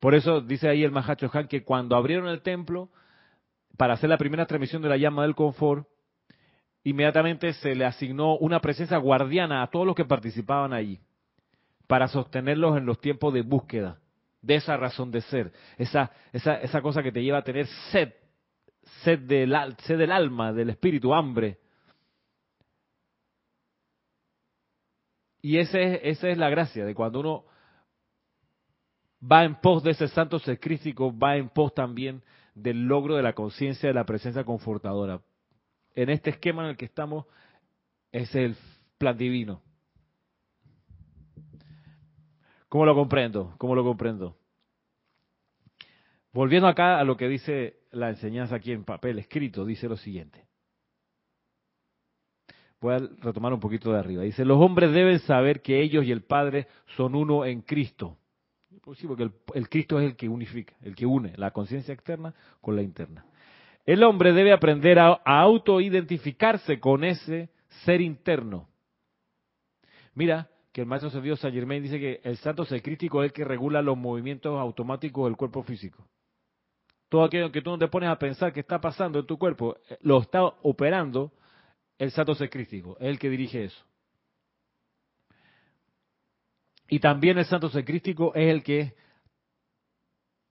[0.00, 2.90] Por eso dice ahí el Mahacho Han que cuando abrieron el templo,
[3.76, 5.86] para hacer la primera transmisión de la llama del confort,
[6.84, 11.00] inmediatamente se le asignó una presencia guardiana a todos los que participaban allí,
[11.86, 13.98] para sostenerlos en los tiempos de búsqueda
[14.40, 18.12] de esa razón de ser, esa, esa, esa cosa que te lleva a tener sed,
[19.02, 21.58] sed del, sed del alma, del espíritu, hambre.
[25.40, 27.44] Y ese, esa es la gracia de cuando uno
[29.20, 32.22] va en pos de ese santo ser crístico, va en pos también
[32.54, 35.20] del logro de la conciencia de la presencia confortadora.
[35.94, 37.26] En este esquema en el que estamos,
[38.12, 38.56] es el
[38.98, 39.62] plan divino.
[42.68, 43.54] ¿Cómo lo comprendo?
[43.58, 44.36] ¿Cómo lo comprendo?
[46.32, 50.44] Volviendo acá a lo que dice la enseñanza aquí en papel escrito, dice lo siguiente.
[52.80, 54.24] Voy a retomar un poquito de arriba.
[54.24, 58.18] Dice, los hombres deben saber que ellos y el Padre son uno en Cristo
[58.84, 62.34] pues sí, porque el, Cristo es el que unifica, el que une la conciencia externa
[62.60, 63.24] con la interna.
[63.86, 67.50] El hombre debe aprender a, autoidentificarse con ese
[67.84, 68.68] ser interno.
[70.14, 73.32] Mira, que el maestro Sergio Saint Germain dice que el santo ser crítico es el
[73.32, 76.06] que regula los movimientos automáticos del cuerpo físico.
[77.08, 79.76] Todo aquello que tú no te pones a pensar que está pasando en tu cuerpo,
[79.88, 81.32] eh, lo está operando
[81.98, 83.84] el santo ser crítico, es el que dirige eso.
[86.88, 88.94] Y también el santo ser crítico es el que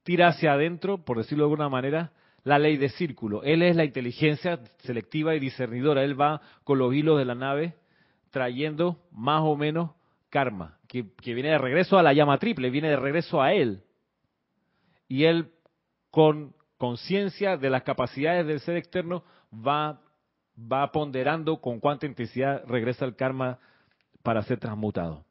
[0.04, 2.12] tira hacia adentro, por decirlo de alguna manera,
[2.44, 3.44] la ley de círculo.
[3.44, 6.04] Él es la inteligencia selectiva y discernidora.
[6.04, 7.76] Él va con los hilos de la nave
[8.32, 9.92] trayendo más o menos
[10.30, 13.84] karma, que, viene de regreso a la llama triple, viene de regreso a él.
[15.08, 15.52] Y él,
[16.10, 20.02] con conciencia de las capacidades del ser externo, va
[20.92, 23.60] ponderando con cuánta intensidad regresa el karma
[24.24, 25.24] para ser transmutado.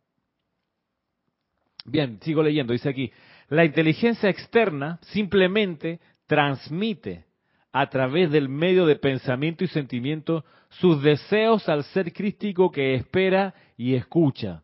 [1.85, 3.13] Bien, sigo leyendo, dice aquí,
[3.49, 7.25] la inteligencia externa simplemente transmite
[7.73, 13.55] a través del medio de pensamiento y sentimiento sus deseos al ser crístico que espera
[13.77, 14.63] y escucha.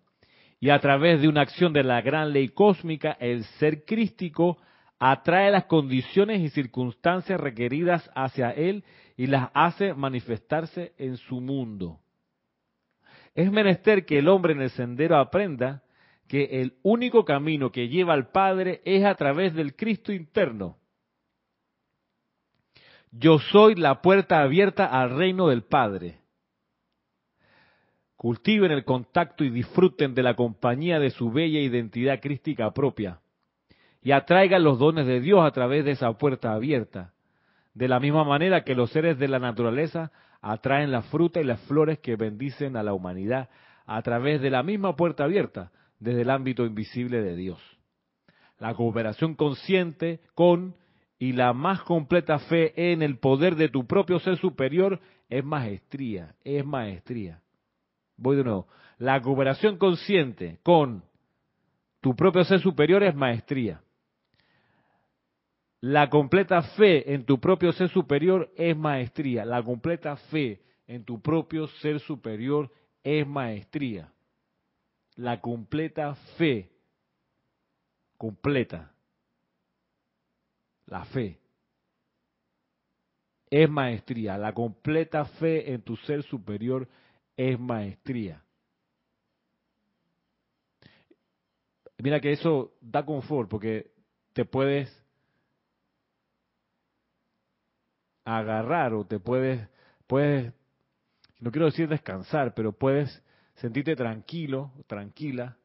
[0.61, 4.59] Y a través de una acción de la gran ley cósmica, el ser crístico
[4.99, 8.85] atrae las condiciones y circunstancias requeridas hacia él
[9.17, 12.01] y las hace manifestarse en su mundo.
[13.35, 15.83] Es menester que el hombre en el sendero aprenda
[16.29, 20.77] que el único camino que lleva al Padre es a través del Cristo interno.
[23.11, 26.21] Yo soy la puerta abierta al reino del Padre.
[28.17, 33.21] Cultiven el contacto y disfruten de la compañía de su bella identidad crística propia.
[34.03, 37.15] Y atraigan los dones de Dios a través de esa puerta abierta.
[37.73, 40.13] De la misma manera que los seres de la naturaleza
[40.43, 43.49] atraen la fruta y las flores que bendicen a la humanidad
[43.87, 47.61] a través de la misma puerta abierta desde el ámbito invisible de Dios.
[48.59, 50.75] La cooperación consciente con
[51.19, 56.35] y la más completa fe en el poder de tu propio ser superior es maestría,
[56.45, 57.41] es maestría.
[58.17, 58.69] Voy de nuevo.
[58.99, 61.05] La cooperación consciente con
[62.01, 63.81] tu propio ser superior es maestría.
[65.81, 69.45] La completa fe en tu propio ser superior es maestría.
[69.45, 72.71] La completa fe en tu propio ser superior
[73.05, 74.13] es maestría
[75.19, 76.71] la completa fe,
[78.17, 78.93] completa,
[80.87, 81.41] la fe,
[83.51, 84.39] es maestría.
[84.39, 86.89] La completa fe en tu ser superior
[87.37, 88.45] es maestría.
[91.99, 93.91] Mira que eso da confort porque
[94.35, 94.89] te puedes
[98.25, 99.69] agarrar o te puedes,
[100.07, 100.53] puedes,
[101.41, 103.21] no quiero decir descansar, pero puedes
[103.59, 105.57] sentirte tranquilo, tranquila,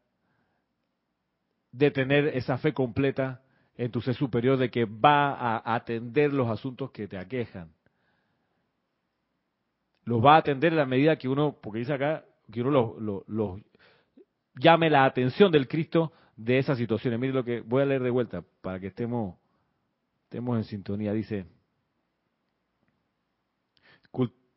[1.72, 3.42] de tener esa fe completa
[3.76, 7.72] en tu ser superior de que va a atender los asuntos que te aquejan.
[10.06, 13.62] Los va a atender en la medida que uno, porque dice acá, que uno los,
[14.56, 17.20] llame la atención del Cristo de esas situaciones.
[17.20, 19.36] Mire lo que voy a leer de vuelta para que estemos,
[20.26, 21.14] estemos en sintonía.
[21.14, 21.46] Dice,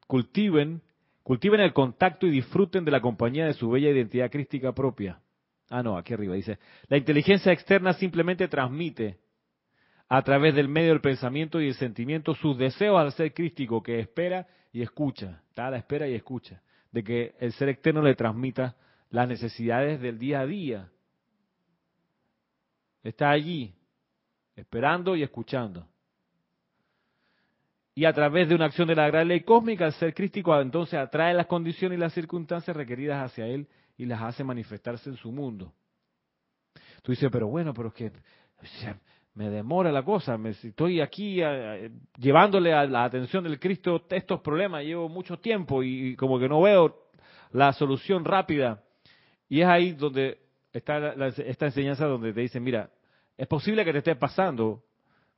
[0.07, 0.83] cultiven
[1.27, 5.19] Cultiven el contacto y disfruten de la compañía de su bella identidad crística propia.
[5.69, 9.19] Ah, no, aquí arriba dice, la inteligencia externa simplemente transmite
[10.09, 13.99] a través del medio del pensamiento y el sentimiento sus deseos al ser crístico que
[13.99, 16.63] espera y escucha, está a la espera y escucha,
[16.93, 18.77] de que el ser externo le transmita
[19.11, 20.89] las necesidades del día a día.
[23.03, 23.75] Está allí,
[24.55, 25.89] esperando y escuchando
[27.99, 30.99] y a través de una acción de la gran ley cósmica, el ser crístico entonces
[30.99, 35.33] atrae las condiciones y las circunstancias requeridas hacia él y las hace manifestarse en su
[35.33, 35.73] mundo.
[37.03, 38.13] Tú dices, pero bueno, pero es que
[39.33, 44.43] me demora la cosa, me, estoy aquí eh, llevándole a la atención del Cristo estos
[44.43, 47.09] problemas, llevo mucho tiempo y, como que no veo
[47.53, 48.83] la solución rápida.
[49.49, 50.39] Y es ahí donde
[50.71, 52.91] está esta enseñanza donde te dicen, mira,
[53.39, 54.83] es posible que te esté pasando,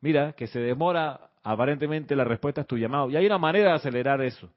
[0.01, 3.11] mira, que se demora aparentemente la respuesta es tu llamado.
[3.11, 4.51] Y hay una manera de acelerar eso.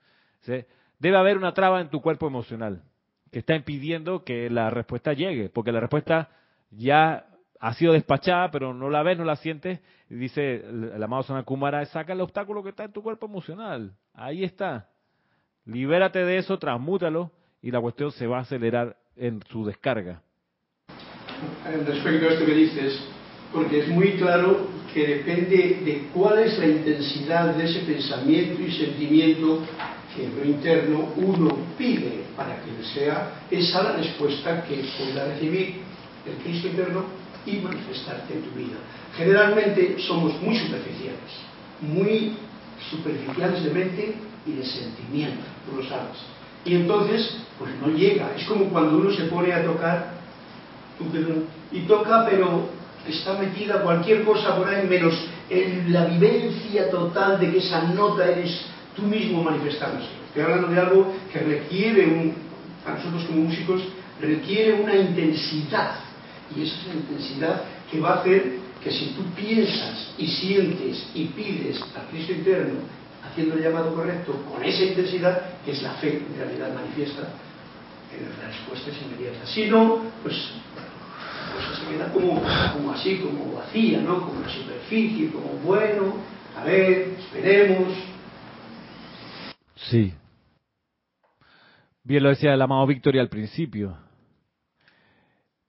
[0.99, 2.83] Debe haber una traba en tu cuerpo emocional
[3.31, 6.29] que está impidiendo que la respuesta llegue, porque la respuesta
[6.69, 7.25] ya
[7.59, 9.79] ha sido despachada, pero no la ves, no la sientes.
[10.09, 13.93] Y dice el, amado Sanakumara, saca el obstáculo que está en tu cuerpo emocional.
[14.13, 14.89] Ahí está.
[15.65, 17.31] Libérate de eso, transmútalo
[17.61, 20.21] y la cuestión se va a acelerar en su descarga.
[21.63, 23.07] Respecto a esto que dices,
[23.53, 28.71] porque es muy claro que depende de cuál es la intensidad de ese pensamiento y
[28.71, 29.59] sentimiento
[30.15, 35.81] que en lo interno uno pide para que sea esa la respuesta que pueda recibir
[36.25, 37.05] el Cristo interno
[37.45, 38.77] y manifestarte en tu vida.
[39.17, 41.31] Generalmente somos muy superficiales,
[41.81, 42.33] muy
[42.89, 44.15] superficiales de mente
[44.45, 46.17] y de sentimiento, tú lo sabes.
[46.63, 48.31] Y entonces, pues no llega.
[48.37, 50.21] Es como cuando uno se pone a tocar
[51.71, 52.69] y toca, pero
[53.07, 55.13] está metida cualquier cosa por ahí, menos
[55.49, 60.07] en la vivencia total de que esa nota eres tú mismo manifestándose.
[60.27, 62.35] Estoy hablando de algo que requiere, un,
[62.85, 63.81] a nosotros como músicos,
[64.19, 65.95] requiere una intensidad.
[66.55, 71.05] Y esa es la intensidad que va a hacer que si tú piensas y sientes
[71.13, 72.79] y pides al Cristo interno,
[73.23, 78.47] haciendo el llamado correcto, con esa intensidad, que es la fe en realidad manifiesta, la
[78.47, 79.45] respuesta es inmediata.
[79.45, 80.35] Si no, pues
[81.51, 82.41] pues se queda como,
[82.73, 84.21] como así, como vacía, ¿no?
[84.21, 86.15] Como una superficie, como bueno,
[86.55, 87.93] a ver, esperemos.
[89.75, 90.13] Sí.
[92.03, 93.97] Bien lo decía el amado Victoria al principio.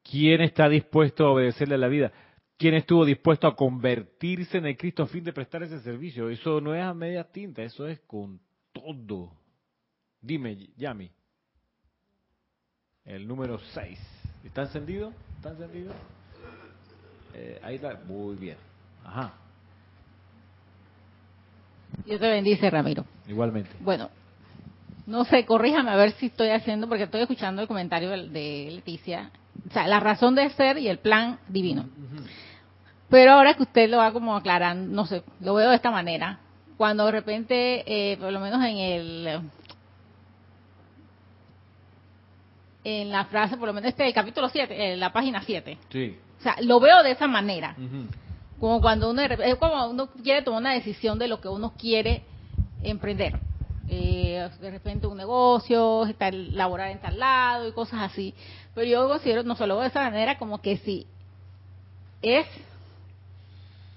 [0.03, 2.13] ¿Quién está dispuesto a obedecerle a la vida?
[2.57, 6.29] ¿Quién estuvo dispuesto a convertirse en el Cristo a fin de prestar ese servicio?
[6.29, 8.41] Eso no es a media tinta, eso es con
[8.73, 9.33] todo.
[10.21, 11.11] Dime, Yami.
[13.05, 13.99] El número 6.
[14.45, 15.13] ¿Está encendido?
[15.43, 15.93] ¿Está encendido?
[17.35, 17.99] Eh, ahí está.
[18.07, 18.57] Muy bien.
[19.05, 19.33] Ajá.
[22.07, 23.05] Dios te bendice, Ramiro.
[23.27, 23.71] Igualmente.
[23.81, 24.09] Bueno,
[25.05, 29.33] no sé, corríjame a ver si estoy haciendo, porque estoy escuchando el comentario de Leticia.
[29.69, 31.89] O sea, la razón de ser y el plan divino.
[33.09, 36.39] Pero ahora que usted lo va como aclarando, no sé, lo veo de esta manera.
[36.77, 39.41] Cuando de repente, eh, por lo menos en el
[42.85, 45.79] en la frase, por lo menos este capítulo 7, en la página 7.
[45.91, 46.17] Sí.
[46.39, 47.77] O sea, lo veo de esa manera.
[48.59, 52.23] Como cuando uno, es como uno quiere tomar una decisión de lo que uno quiere
[52.83, 53.39] emprender.
[53.89, 58.35] Eh, de repente un negocio, estar, laborar en tal lado y cosas así.
[58.75, 61.07] Pero yo considero, no solo de esa manera, como que si
[62.23, 62.47] es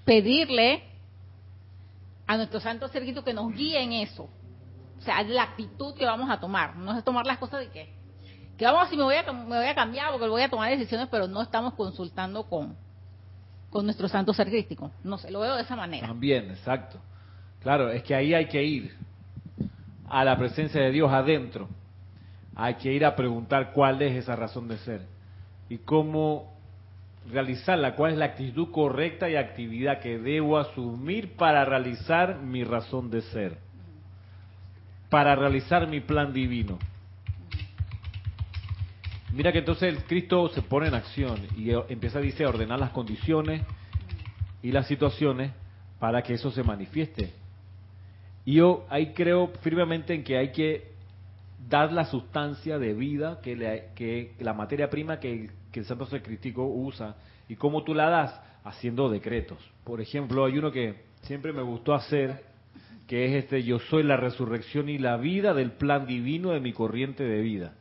[0.04, 0.84] pedirle
[2.26, 4.28] a nuestro santo servicio que nos guíe en eso.
[4.98, 6.76] O sea, la actitud que vamos a tomar.
[6.76, 7.96] No es tomar las cosas de qué
[8.56, 11.08] que vamos si me voy a me voy a cambiar porque voy a tomar decisiones
[11.10, 12.76] pero no estamos consultando con
[13.70, 14.90] con nuestro santo ser crístico.
[15.04, 16.06] No sé lo veo de esa manera.
[16.06, 16.98] También exacto.
[17.60, 18.96] Claro es que ahí hay que ir
[20.08, 21.68] a la presencia de Dios adentro.
[22.54, 25.02] Hay que ir a preguntar cuál es esa razón de ser
[25.68, 26.56] y cómo
[27.30, 33.10] realizarla cuál es la actitud correcta y actividad que debo asumir para realizar mi razón
[33.10, 33.58] de ser
[35.10, 36.78] para realizar mi plan divino
[39.32, 42.90] Mira que entonces el Cristo se pone en acción y empieza, dice, a ordenar las
[42.90, 43.62] condiciones
[44.62, 45.52] y las situaciones
[45.98, 47.32] para que eso se manifieste.
[48.44, 50.92] Y yo ahí creo firmemente en que hay que
[51.68, 57.16] dar la sustancia de vida que, que la materia prima que, el Santo Crístico usa.
[57.50, 58.40] ¿Y cómo tú la das?
[58.64, 59.58] Haciendo decretos.
[59.84, 62.44] Por ejemplo, hay uno que siempre me gustó hacer,
[63.06, 66.72] que es este, yo soy la resurrección y la vida del plan divino de mi
[66.72, 67.74] corriente de vida.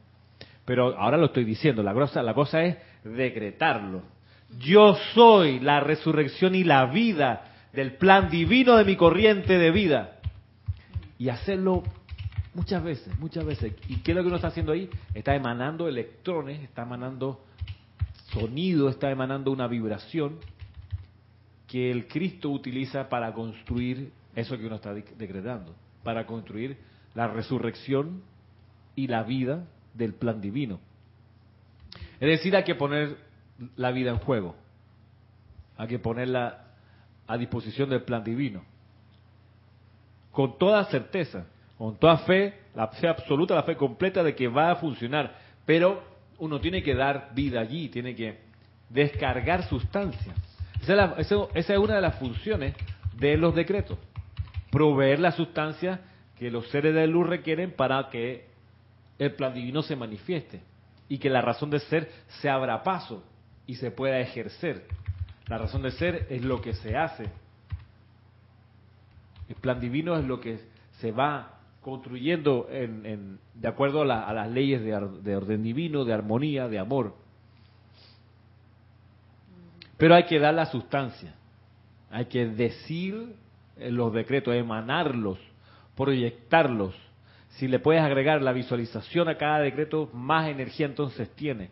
[0.65, 4.01] Pero ahora lo estoy diciendo, la cosa, la cosa es decretarlo.
[4.59, 10.19] Yo soy la resurrección y la vida del plan divino de mi corriente de vida.
[11.17, 11.83] Y hacerlo
[12.55, 13.73] muchas veces, muchas veces.
[13.87, 14.89] ¿Y qué es lo que uno está haciendo ahí?
[15.13, 17.43] Está emanando electrones, está emanando
[18.31, 20.39] sonido, está emanando una vibración
[21.67, 26.77] que el Cristo utiliza para construir eso que uno está decretando, para construir
[27.13, 28.23] la resurrección
[28.95, 29.65] y la vida
[29.95, 30.79] del plan divino.
[32.19, 33.17] Es decir, hay que poner
[33.75, 34.55] la vida en juego,
[35.77, 36.65] hay que ponerla
[37.27, 38.63] a disposición del plan divino.
[40.31, 41.45] Con toda certeza,
[41.77, 45.35] con toda fe, la fe absoluta, la fe completa de que va a funcionar,
[45.65, 46.03] pero
[46.39, 48.39] uno tiene que dar vida allí, tiene que
[48.89, 50.33] descargar sustancia.
[50.81, 51.15] Esa
[51.55, 52.75] es, una de las funciones
[53.17, 53.97] de los decretos,
[54.71, 56.01] proveer la sustancia
[56.37, 58.45] que los seres de luz requieren para que
[59.17, 60.61] el plan divino se manifieste
[61.07, 62.11] y que la razón de ser
[62.41, 63.23] se abra paso
[63.67, 64.87] y se pueda ejercer.
[65.47, 67.25] La razón de ser es lo que se hace.
[69.47, 70.59] El plan divino es lo que
[70.99, 76.79] se va construyendo en, de acuerdo a, las leyes de, orden divino, de armonía, de
[76.79, 77.13] amor.
[79.97, 81.35] Pero hay que dar la sustancia,
[82.09, 83.35] hay que decir
[83.77, 85.37] los decretos, emanarlos,
[85.95, 86.95] proyectarlos,
[87.55, 91.69] si le puedes agregar la visualización a cada decreto, más energía entonces tiene.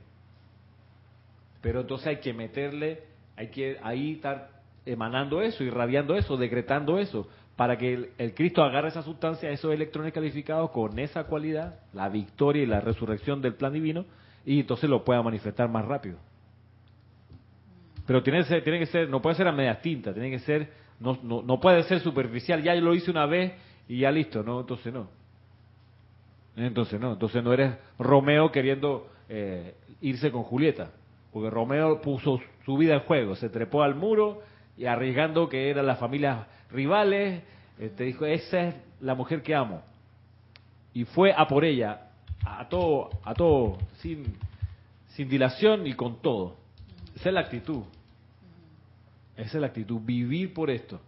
[1.62, 3.04] Pero entonces hay que meterle,
[3.36, 4.50] hay que ahí estar
[4.86, 7.28] emanando eso, irradiando eso, decretando eso,
[7.58, 12.64] para que el, Cristo agarre esa sustancia, esos electrones calificados con esa cualidad, la victoria
[12.64, 14.06] y la resurrección del plan divino,
[14.46, 16.18] y entonces lo pueda manifestar más rápido.
[18.08, 20.40] Pero tiene que ser, tiene que ser no puede ser a medias tintas, tiene que
[20.40, 23.54] ser, no, no, no puede ser superficial, ya lo hice una vez
[23.90, 25.23] y ya listo, no, entonces no
[26.56, 30.92] Entonces no, entonces no eres Romeo queriendo eh, irse con Julieta,
[31.32, 34.42] porque Romeo puso su vida en juego, se trepó al muro
[34.78, 37.44] y arriesgando que eran las familias rivales,
[37.78, 39.82] te dijo, esa es la mujer que amo.
[40.94, 42.10] Y fue a por ella,
[42.46, 44.38] a todo, a todo, sin,
[45.10, 46.56] sin dilación y con todo.
[47.16, 47.84] Esa es la actitud.
[49.36, 51.00] Esa es la actitud, vivir por esto.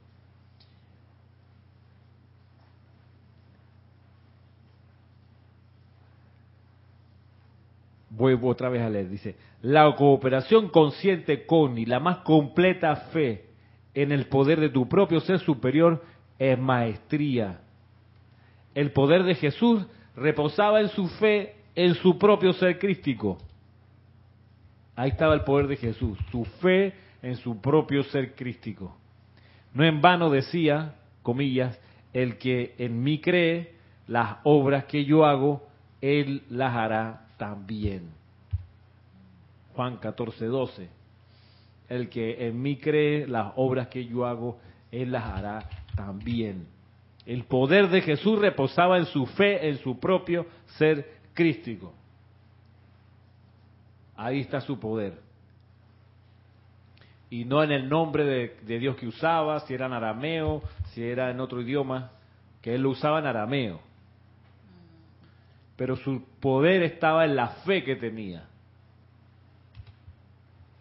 [8.18, 13.45] Voy otra vez a leer, dice, la cooperación consciente con y la más completa fe
[13.93, 16.01] en el poder de tu propio ser superior
[16.39, 17.59] es maestría.
[18.74, 19.86] El poder de Jesús
[20.16, 23.38] reposaba en su fe en su propio ser crístico.
[24.95, 28.95] Ahí estaba el poder de Jesús, su fe en su propio ser crístico.
[29.74, 31.78] No en vano decía, comillas,
[32.13, 33.76] el que en mí cree,
[34.07, 35.68] las obras que yo hago,
[35.99, 38.09] él las hará también.
[39.75, 40.89] Juan 14, 12.
[41.89, 44.59] El que en mí cree, las obras que yo hago,
[44.91, 46.67] él las hará también.
[47.25, 50.45] El poder de Jesús reposaba en su fe, en su propio
[50.77, 51.93] ser crístico.
[54.15, 55.19] Ahí está su poder.
[57.29, 60.61] Y no en el nombre de, de, Dios que usaba, si era en arameo,
[60.91, 62.11] si era en otro idioma,
[62.61, 63.81] que él lo usaba en arameo.
[65.76, 68.47] Pero su poder estaba en la fe que tenía.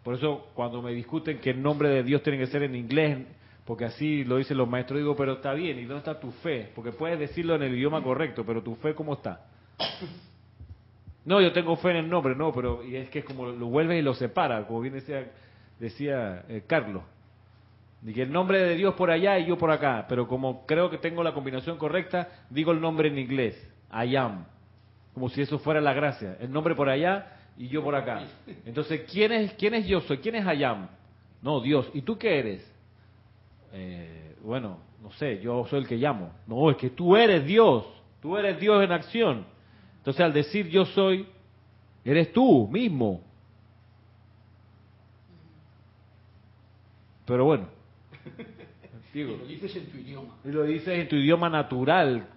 [0.03, 3.25] Por eso cuando me discuten que el nombre de Dios tiene que ser en inglés,
[3.65, 6.71] porque así lo dicen los maestros, digo, pero está bien, ¿y dónde está tu fe?
[6.75, 9.47] Porque puedes decirlo en el idioma correcto, pero tu fe ¿cómo está?
[11.25, 13.65] No, yo tengo fe en el nombre, no, pero y es que es como lo
[13.65, 15.31] vuelve y lo separa, como bien decía,
[15.79, 17.01] decía eh, Carlos.
[18.05, 21.23] El nombre de Dios por allá y yo por acá, pero como creo que tengo
[21.23, 23.55] la combinación correcta, digo el nombre en inglés,
[23.91, 24.45] I am,
[25.15, 28.25] como si eso fuera la gracia, el nombre por allá y yo por acá.
[28.65, 30.17] Entonces, ¿quién es, quién es yo soy?
[30.17, 30.89] ¿Quién es I am?
[31.41, 31.89] No, Dios.
[31.93, 32.71] ¿Y tú qué eres?
[33.71, 36.33] Eh, bueno, no sé, yo soy el que llamo.
[36.47, 37.85] No, es que tú eres Dios,
[38.21, 39.45] tú eres Dios en acción.
[39.99, 41.25] Entonces al decir yo soy,
[42.03, 43.21] eres tú mismo.
[47.25, 47.69] Pero bueno,
[49.13, 50.33] digo, y lo dices en tu idioma.
[50.43, 52.27] Y lo dices en tu idioma natural,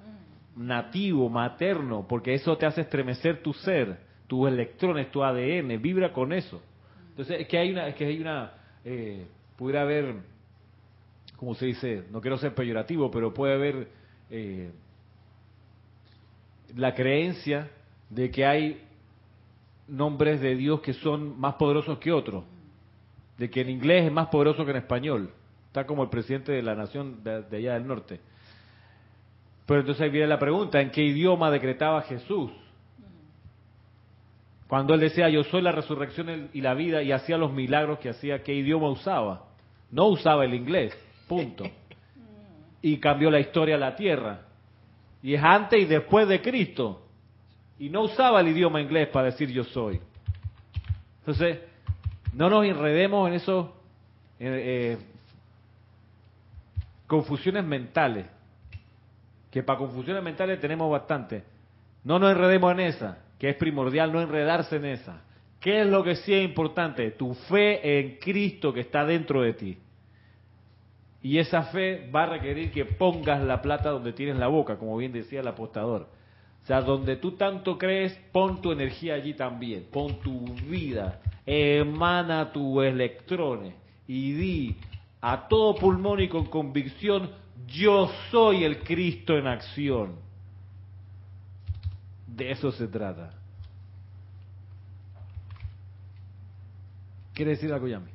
[0.59, 6.33] nativo, materno, porque eso te hace estremecer tu ser, tus electrones, tu ADN, vibra con
[6.33, 6.61] eso.
[7.11, 8.53] Entonces es que hay una, es que hay una,
[8.85, 10.17] eh, pudiera haber
[11.39, 13.89] como se dice, no quiero ser peyorativo, pero puede haber
[14.29, 14.73] eh,
[16.75, 17.71] la creencia
[18.11, 18.83] de que hay
[19.87, 22.43] nombres de Dios que son más poderosos que otros,
[23.39, 25.31] de que en inglés es más poderoso que en español,
[25.69, 28.21] está como el presidente de la nación de, de allá del norte.
[29.69, 32.51] Pero entonces ahí viene la pregunta, ¿en qué idioma decretaba Jesús?
[34.67, 38.09] Cuando él decía, yo soy la resurrección y la vida, y hacía los milagros que
[38.09, 39.45] hacía, ¿qué idioma usaba?
[39.91, 40.97] No usaba el inglés.
[41.29, 41.65] Punto.
[42.81, 44.47] Y cambió la historia de la tierra.
[45.23, 47.03] Y es antes y después de Cristo.
[47.79, 50.01] Y no usaba el idioma inglés para decir yo soy.
[51.19, 51.59] Entonces,
[52.33, 53.67] no nos enredemos en esos
[54.41, 54.97] eh,
[57.07, 58.38] confusiones mentales.
[59.51, 61.45] Que para confusiones mentales tenemos bastante.
[62.05, 65.23] No nos enredemos en esa, que es primordial no enredarse en esa.
[65.61, 67.11] ¿Qué es lo que sí es importante?
[67.13, 69.79] Tu fe en Cristo que está dentro de ti.
[71.23, 74.97] Y esa fe va a requerir que pongas la plata donde tienes la boca, como
[74.97, 76.09] bien decía el apostador.
[76.63, 82.53] O sea, donde tú tanto crees, pon tu energía allí también, pon tu vida, emana
[82.53, 83.75] tus electrones
[84.07, 84.77] y di
[85.21, 87.31] a todo pulmón y con convicción,
[87.69, 90.17] yo soy el Cristo en acción.
[92.27, 93.31] De eso se trata.
[97.35, 98.11] ¿Quiere decir algo, Yami?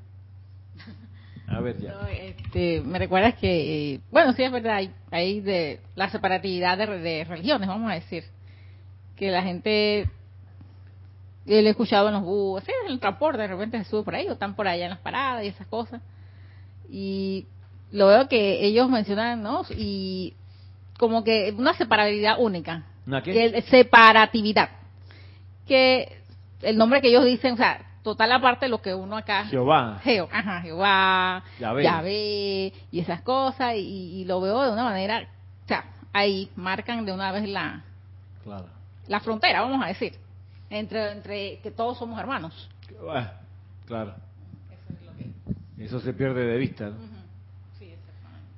[1.48, 1.94] A ver, ya.
[1.94, 7.00] No, este, me recuerdas que, bueno, sí es verdad, hay, hay de la separatividad de,
[7.00, 8.24] de, religiones, vamos a decir.
[9.16, 10.10] Que la gente,
[11.46, 14.34] he escuchado en los bus, en el transporte, de repente se sube por ahí o
[14.34, 16.02] están por allá en las paradas y esas cosas.
[16.90, 17.46] Y
[17.94, 19.64] lo veo que ellos mencionan, ¿no?
[19.70, 20.34] Y
[21.00, 22.84] como que una separatividad única.
[23.08, 23.32] ¿Una qué?
[23.32, 24.70] Que separatividad.
[25.66, 26.18] Que
[26.62, 30.00] el nombre que ellos dicen, o sea, total aparte de lo que uno acá Jehová
[30.04, 31.84] Jeo, ajá, Jehová Yahvé.
[31.84, 35.28] Yahvé y esas cosas y, y, lo veo de una manera
[35.64, 37.82] o sea ahí marcan de una vez la
[38.44, 38.68] claro.
[39.08, 40.16] la frontera vamos a decir
[40.70, 42.70] entre entre que todos somos hermanos
[43.10, 43.32] ah,
[43.86, 44.16] claro
[44.70, 45.14] eso, es lo
[45.78, 45.84] que...
[45.86, 46.98] eso se pierde de vista ¿no?
[46.98, 47.80] uh -huh.
[47.80, 48.50] sí, exactamente.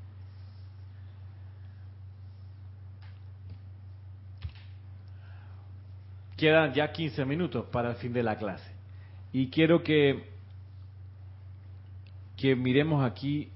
[6.37, 8.69] Quedan ya 15 minutos para el fin de la clase.
[9.31, 10.29] Y quiero que,
[12.37, 13.49] que miremos aquí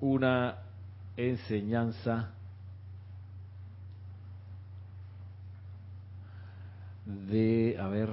[0.00, 0.58] una
[1.16, 2.32] enseñanza
[7.04, 8.08] de, a ver,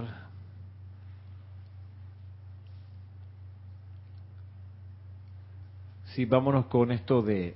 [6.05, 7.55] sí, vámonos con esto de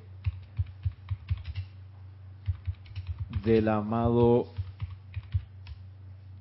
[3.44, 4.54] del amado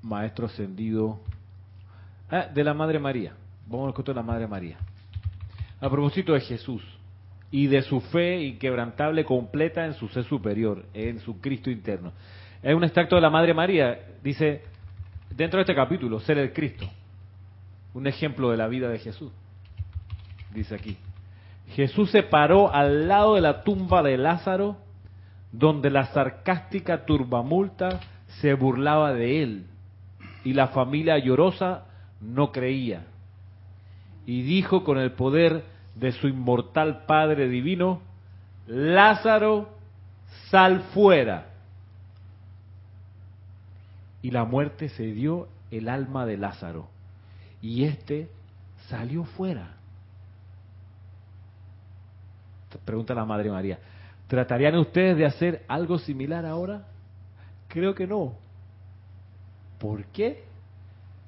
[0.03, 1.21] Maestro Ascendido,
[2.31, 3.33] ah, de la Madre María.
[3.67, 4.77] Vamos con la Madre María.
[5.81, 6.83] A propósito de Jesús
[7.51, 12.13] y de su fe inquebrantable completa en su ser superior, en su Cristo interno.
[12.63, 14.63] Es un extracto de la Madre María, dice,
[15.31, 16.87] dentro de este capítulo, ser el Cristo.
[17.95, 19.31] Un ejemplo de la vida de Jesús.
[20.55, 20.97] Dice aquí.
[21.75, 24.77] Jesús se paró al lado de la tumba de Lázaro,
[25.53, 28.01] donde la sarcástica turbamulta
[28.41, 29.67] se burlaba de él
[30.45, 31.85] y la familia llorosa
[32.21, 33.05] no creía.
[34.27, 35.65] Y dijo con el poder
[35.95, 38.01] de su inmortal Padre Divino,
[38.67, 39.69] Lázaro,
[40.51, 41.47] sal fuera.
[44.23, 46.89] Y la muerte se dio el alma de Lázaro,
[47.61, 48.29] y éste
[48.89, 49.77] salió fuera.
[52.85, 53.79] Pregunta la Madre María,
[54.29, 56.87] ¿tratarían ustedes de hacer algo similar ahora?
[57.69, 58.35] Creo que no.
[59.83, 60.45] ¿Por qué?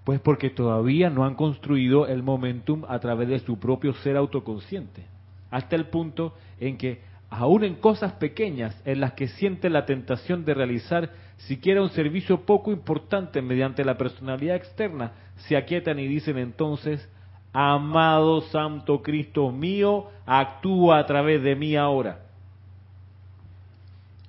[0.05, 5.03] Pues porque todavía no han construido el momentum a través de su propio ser autoconsciente,
[5.51, 7.01] hasta el punto en que,
[7.31, 12.43] aún en cosas pequeñas en las que sienten la tentación de realizar siquiera un servicio
[12.43, 15.15] poco importante mediante la personalidad externa,
[15.49, 17.11] se aquietan y dicen entonces,
[17.53, 22.21] amado Santo Cristo mío, actúa a través de mí ahora.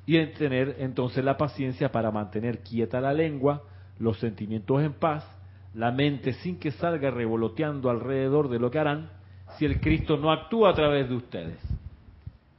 [0.07, 3.61] Y en tener entonces la paciencia para mantener quieta la lengua,
[4.00, 5.26] los sentimientos en paz,
[5.74, 9.10] la mente sin que salga revoloteando alrededor de lo que harán,
[9.58, 11.60] si el Cristo no actúa a través de ustedes.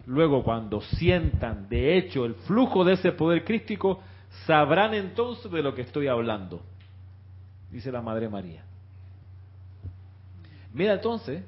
[0.07, 4.01] Luego, cuando sientan de hecho el flujo de ese poder crístico,
[4.47, 6.61] sabrán entonces de lo que estoy hablando,
[7.70, 8.62] dice la Madre María.
[10.72, 11.43] Mira entonces,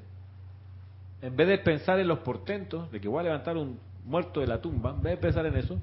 [1.21, 4.47] en vez de pensar en los portentos, de que voy a levantar un muerto de
[4.47, 5.79] la tumba, en vez de pensar en eso,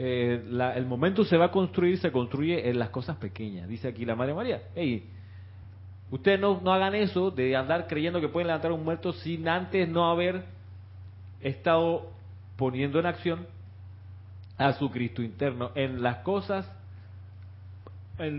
[0.00, 0.44] eh,
[0.76, 3.68] el momento se va a construir, se construye en las cosas pequeñas.
[3.68, 5.10] Dice aquí la Madre María, hey,
[6.12, 9.88] ustedes no, no hagan eso de andar creyendo que pueden levantar un muerto sin antes
[9.88, 10.44] no haber
[11.40, 12.12] estado
[12.56, 13.46] poniendo en acción
[14.56, 16.70] a su Cristo interno en las cosas,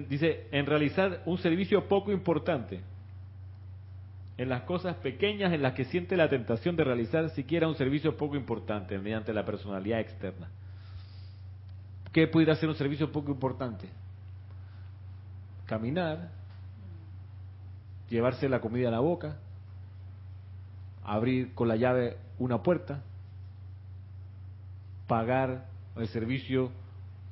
[0.07, 2.80] dice, en realizar un servicio poco importante,
[4.38, 8.16] en las cosas pequeñas en las que siente la tentación de realizar siquiera un servicio
[8.16, 10.49] poco importante mediante la personalidad externa.
[12.20, 13.88] ¿Qué pudiera ser un servicio poco importante?
[15.65, 16.32] Caminar,
[18.09, 19.38] llevarse la comida a la boca,
[21.01, 23.01] abrir con la llave una puerta,
[25.07, 26.72] pagar el servicio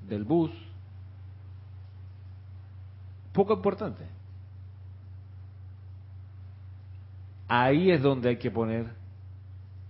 [0.07, 0.51] del bus.
[3.33, 4.05] Poco importante.
[7.49, 8.85] Ahí es donde hay que poner,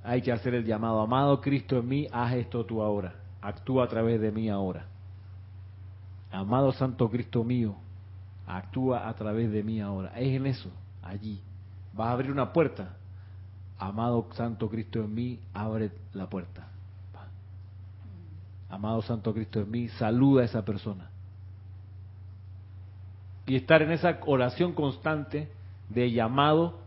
[0.04, 3.88] hay que hacer el llamado, amado Cristo en mí, haz esto tú ahora actúa a
[3.88, 4.88] través de mí ahora.
[6.32, 7.76] Amado Santo Cristo mío,
[8.46, 10.12] actúa a través de mí ahora.
[10.20, 10.70] Es en eso,
[11.02, 11.42] allí.
[11.94, 12.98] Vas a abrir una puerta.
[13.80, 16.68] Amado Santo Cristo en mí, abre la puerta.
[18.70, 21.10] Amado Santo Cristo en mí, saluda a esa persona.
[23.46, 25.50] Y estar en esa oración constante
[25.88, 26.80] de llamado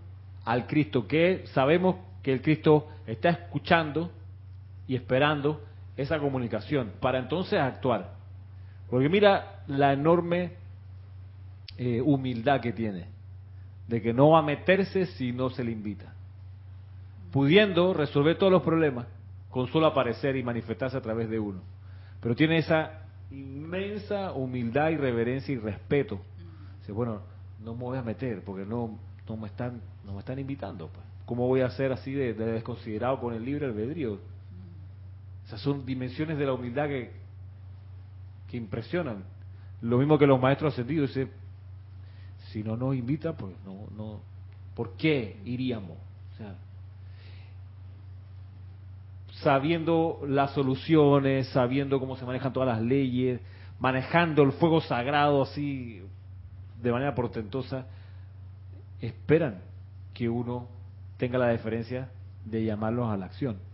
[0.45, 4.11] al Cristo, que sabemos que el Cristo está escuchando
[4.87, 5.70] y esperando
[6.01, 8.15] esa comunicación para entonces actuar.
[8.89, 10.53] Porque mira la enorme
[11.77, 13.07] eh, humildad que tiene,
[13.87, 16.13] de que no va a meterse si no se le invita,
[17.33, 19.07] pudiendo resolver todos los problemas
[19.51, 21.61] con solo aparecer y manifestarse a través de uno.
[22.21, 26.21] Pero tiene esa inmensa humildad y reverencia y respeto.
[26.81, 27.21] Dice, bueno,
[27.63, 28.99] no me voy a meter porque no,
[29.29, 30.89] no me están no me están invitando.
[30.89, 31.05] Pues.
[31.27, 34.19] ¿Cómo voy a ser así de desconsiderado con el libre albedrío?
[35.51, 37.11] Esas son dimensiones de la humildad que,
[38.49, 39.25] que impresionan.
[39.83, 41.29] Lo mismo que los maestros ascendidos, dice,
[42.53, 44.21] si no nos invita, pues no, no,
[44.77, 45.99] ¿por qué iríamos?
[46.35, 46.55] O sea,
[49.43, 53.41] sabiendo las soluciones, sabiendo cómo se manejan todas las leyes,
[53.81, 56.01] manejando el fuego sagrado así
[56.81, 57.89] de manera portentosa,
[59.01, 59.63] esperan
[60.15, 60.69] que uno
[61.17, 62.09] tenga la deferencia
[62.45, 63.69] de llamarlos a la acción.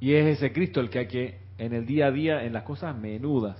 [0.00, 2.64] Y es ese Cristo el que hay que en el día a día, en las
[2.64, 3.56] cosas menudas,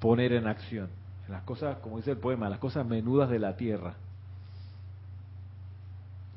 [0.00, 0.88] poner en acción.
[1.26, 3.94] En las cosas, como dice el poema, las cosas menudas de la tierra.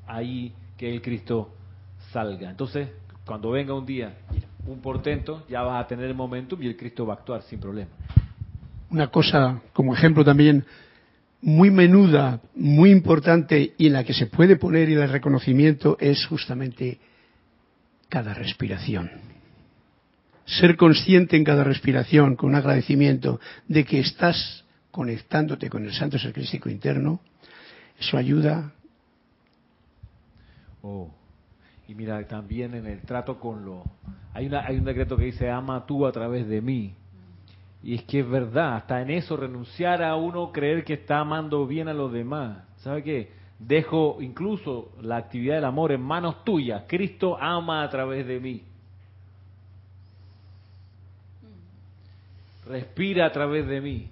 [0.06, 1.52] Ahí que el Cristo
[2.12, 2.50] salga.
[2.50, 2.89] Entonces,
[3.26, 4.18] cuando venga un día,
[4.68, 7.60] un portento, ya vas a tener el momentum y el Cristo va a actuar sin
[7.60, 7.91] problema.
[8.89, 10.66] Una cosa, como ejemplo también,
[11.41, 17.00] muy menuda, muy importante y en la que se puede poner el reconocimiento es justamente
[18.14, 19.09] cada respiración.
[20.45, 26.20] Ser consciente en cada respiración con un agradecimiento de que estás conectándote con el santo
[26.20, 27.22] ser crístico interno,
[27.99, 28.72] eso ayuda.
[30.84, 31.09] Oh.
[31.88, 33.84] Y mira, también en el trato con lo...
[34.36, 36.93] Hay, una, hay un decreto que dice, ama tú a través de mí.
[37.82, 41.66] Y es que es verdad, hasta en eso, renunciar a uno, creer que está amando
[41.66, 42.59] bien a los demás.
[42.78, 43.32] ¿Sabe qué?
[43.68, 46.84] Dejo incluso la actividad del amor en manos tuyas.
[46.88, 48.64] Cristo ama a través de mí.
[52.68, 54.07] Respira a través de mí.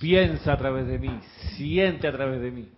[0.00, 1.20] Piensa a través de mí.
[1.56, 2.68] Siente a través de mí.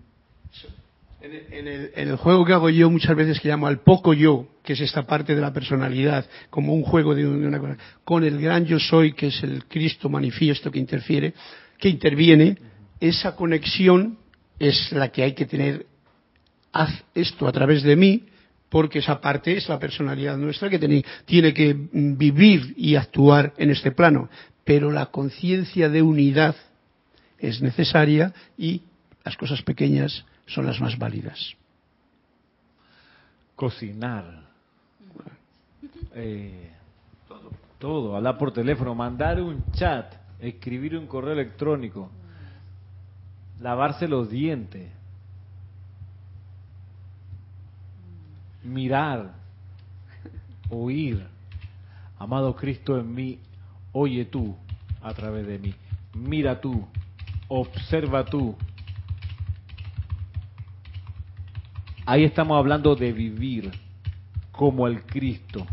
[1.20, 4.80] En el, juego que hago yo muchas veces que llamo al poco yo, que es
[4.80, 8.78] esta parte de la personalidad, como un juego de, una cosa, con el gran yo
[8.78, 11.32] soy, que es el Cristo manifiesto que interfiere,
[11.78, 12.58] que interviene,
[13.00, 14.18] esa conexión
[14.58, 15.86] es la que hay que tener,
[16.72, 18.26] haz esto a través de mí,
[18.68, 23.92] porque esa parte es la personalidad nuestra que tiene, que vivir y actuar en este
[23.92, 24.28] plano.
[24.64, 26.56] Pero la conciencia de unidad
[27.38, 28.82] es necesaria y
[29.24, 31.54] las cosas pequeñas son las más válidas.
[33.54, 34.46] Cocinar.
[36.14, 36.70] Eh,
[37.28, 42.10] todo, todo, hablar por teléfono, mandar un chat, escribir un correo electrónico,
[43.60, 44.90] lavarse los dientes,
[48.62, 49.34] mirar,
[50.70, 51.26] oír.
[52.18, 53.38] Amado Cristo en mí,
[53.92, 54.56] oye tú
[55.02, 55.74] a través de mí,
[56.14, 56.86] mira tú,
[57.48, 58.56] observa tú,
[62.08, 63.72] Ahí estamos hablando de vivir
[64.52, 65.66] como el Cristo,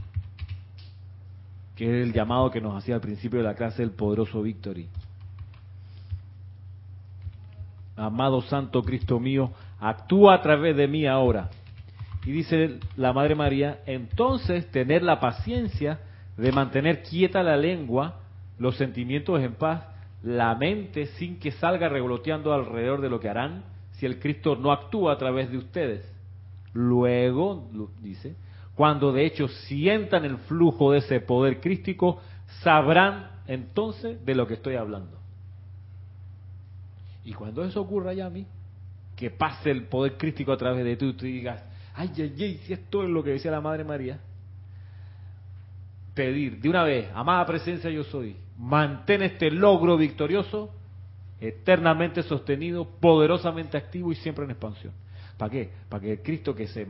[1.75, 4.89] que es el llamado que nos hacía al principio de la clase el poderoso Victory.
[7.95, 11.49] Amado Santo Cristo mío, actúa a través de mí ahora.
[12.25, 15.99] Y dice la Madre María, entonces tener la paciencia
[16.37, 18.19] de mantener quieta la lengua,
[18.57, 19.85] los sentimientos en paz,
[20.23, 24.71] la mente sin que salga revoloteando alrededor de lo que harán si el Cristo no
[24.71, 26.09] actúa a través de ustedes.
[26.73, 27.69] Luego,
[28.01, 28.35] dice,
[28.75, 32.19] cuando de hecho sientan el flujo de ese poder crístico,
[32.61, 35.19] sabrán entonces de lo que estoy hablando.
[37.23, 38.45] Y cuando eso ocurra ya a mí,
[39.15, 41.63] que pase el poder crístico a través de ti y tú digas,
[41.95, 44.19] ay, ay, ay, si esto es lo que decía la Madre María,
[46.13, 50.71] pedir de una vez, amada presencia yo soy, mantén este logro victorioso,
[51.39, 54.93] eternamente sostenido, poderosamente activo y siempre en expansión.
[55.37, 55.71] ¿Para qué?
[55.89, 56.87] Para que el Cristo que se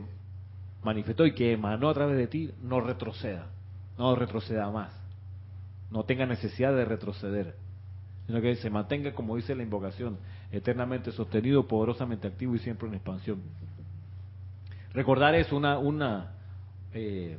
[0.82, 3.46] manifestó y que emanó a través de ti no retroceda,
[3.98, 4.92] no retroceda más,
[5.90, 7.56] no tenga necesidad de retroceder,
[8.26, 10.18] sino que se mantenga, como dice la invocación,
[10.50, 13.42] eternamente sostenido, poderosamente activo y siempre en expansión.
[14.92, 16.32] Recordar es una, una
[16.92, 17.38] eh,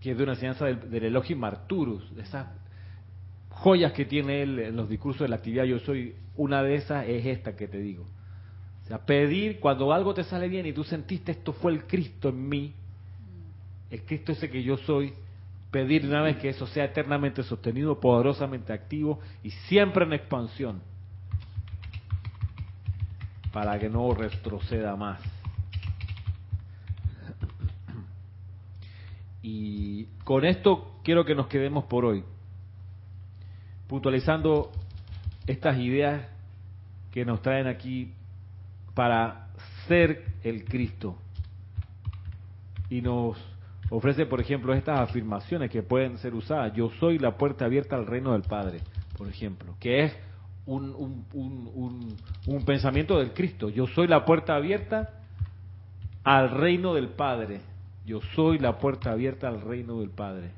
[0.00, 2.48] que es de una enseñanza del, del Elohim de esas
[3.50, 7.08] joyas que tiene él en los discursos de la actividad Yo Soy, una de esas
[7.08, 8.04] es esta que te digo.
[8.84, 12.28] O sea, pedir cuando algo te sale bien y tú sentiste esto fue el Cristo
[12.28, 12.74] en mí,
[13.90, 15.12] el Cristo ese que yo soy,
[15.76, 20.80] pedir una vez que eso sea eternamente sostenido, poderosamente activo y siempre en expansión,
[23.52, 25.20] para que no retroceda más.
[29.42, 32.24] Y con esto quiero que nos quedemos por hoy,
[33.86, 34.72] puntualizando
[35.46, 36.26] estas ideas
[37.12, 38.14] que nos traen aquí
[38.94, 39.48] para
[39.86, 41.18] ser el Cristo.
[42.88, 43.36] Y nos
[43.90, 46.72] ofrece, por ejemplo, estas afirmaciones que pueden ser usadas.
[46.74, 48.80] Yo soy la puerta abierta al reino del Padre,
[49.16, 50.16] por ejemplo, que es
[50.66, 53.68] un, un, pensamiento del Cristo.
[53.68, 55.10] Yo soy la puerta abierta
[56.24, 57.60] al reino del Padre.
[58.04, 60.50] Yo soy la puerta abierta al reino del Padre.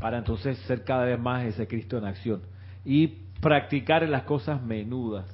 [0.00, 2.42] Para entonces ser cada vez más ese Cristo en acción.
[2.84, 3.08] Y
[3.40, 5.26] practicar en las cosas menudas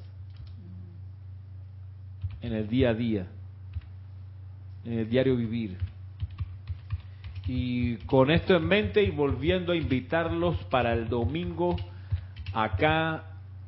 [2.41, 3.27] en el día a día,
[4.85, 5.77] en el diario vivir.
[7.47, 11.75] Y con esto en mente y volviendo a invitarlos para el domingo
[12.53, 13.23] acá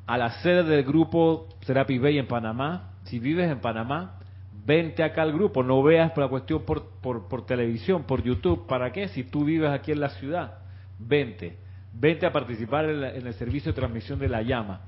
[0.05, 2.91] a la sede del grupo Serapi Bay en Panamá.
[3.05, 4.19] Si vives en Panamá,
[4.65, 8.91] vente acá al grupo, no veas la cuestión por, por, por televisión, por YouTube, ¿para
[8.91, 9.07] qué?
[9.09, 10.59] Si tú vives aquí en la ciudad,
[10.99, 11.57] vente,
[11.93, 14.81] vente a participar en, en el servicio de transmisión de la llama.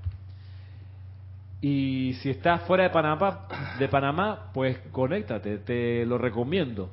[1.68, 3.48] Y si estás fuera de Panamá,
[3.80, 6.92] de Panamá, pues conéctate, te lo recomiendo.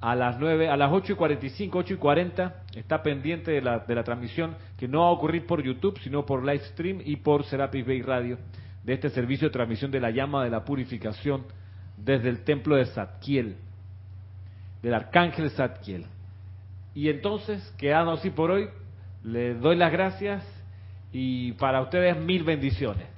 [0.00, 3.80] A las 9, a las 8 y 45, 8 y 40, está pendiente de la,
[3.80, 7.16] de la transmisión que no va a ocurrir por YouTube, sino por live stream y
[7.16, 8.38] por Serapis Bay Radio,
[8.84, 11.44] de este servicio de transmisión de la llama de la purificación
[11.98, 13.56] desde el templo de Zadkiel,
[14.80, 16.06] del arcángel Zadkiel.
[16.94, 18.66] Y entonces, quedando así por hoy,
[19.22, 20.42] les doy las gracias
[21.12, 23.13] y para ustedes mil bendiciones.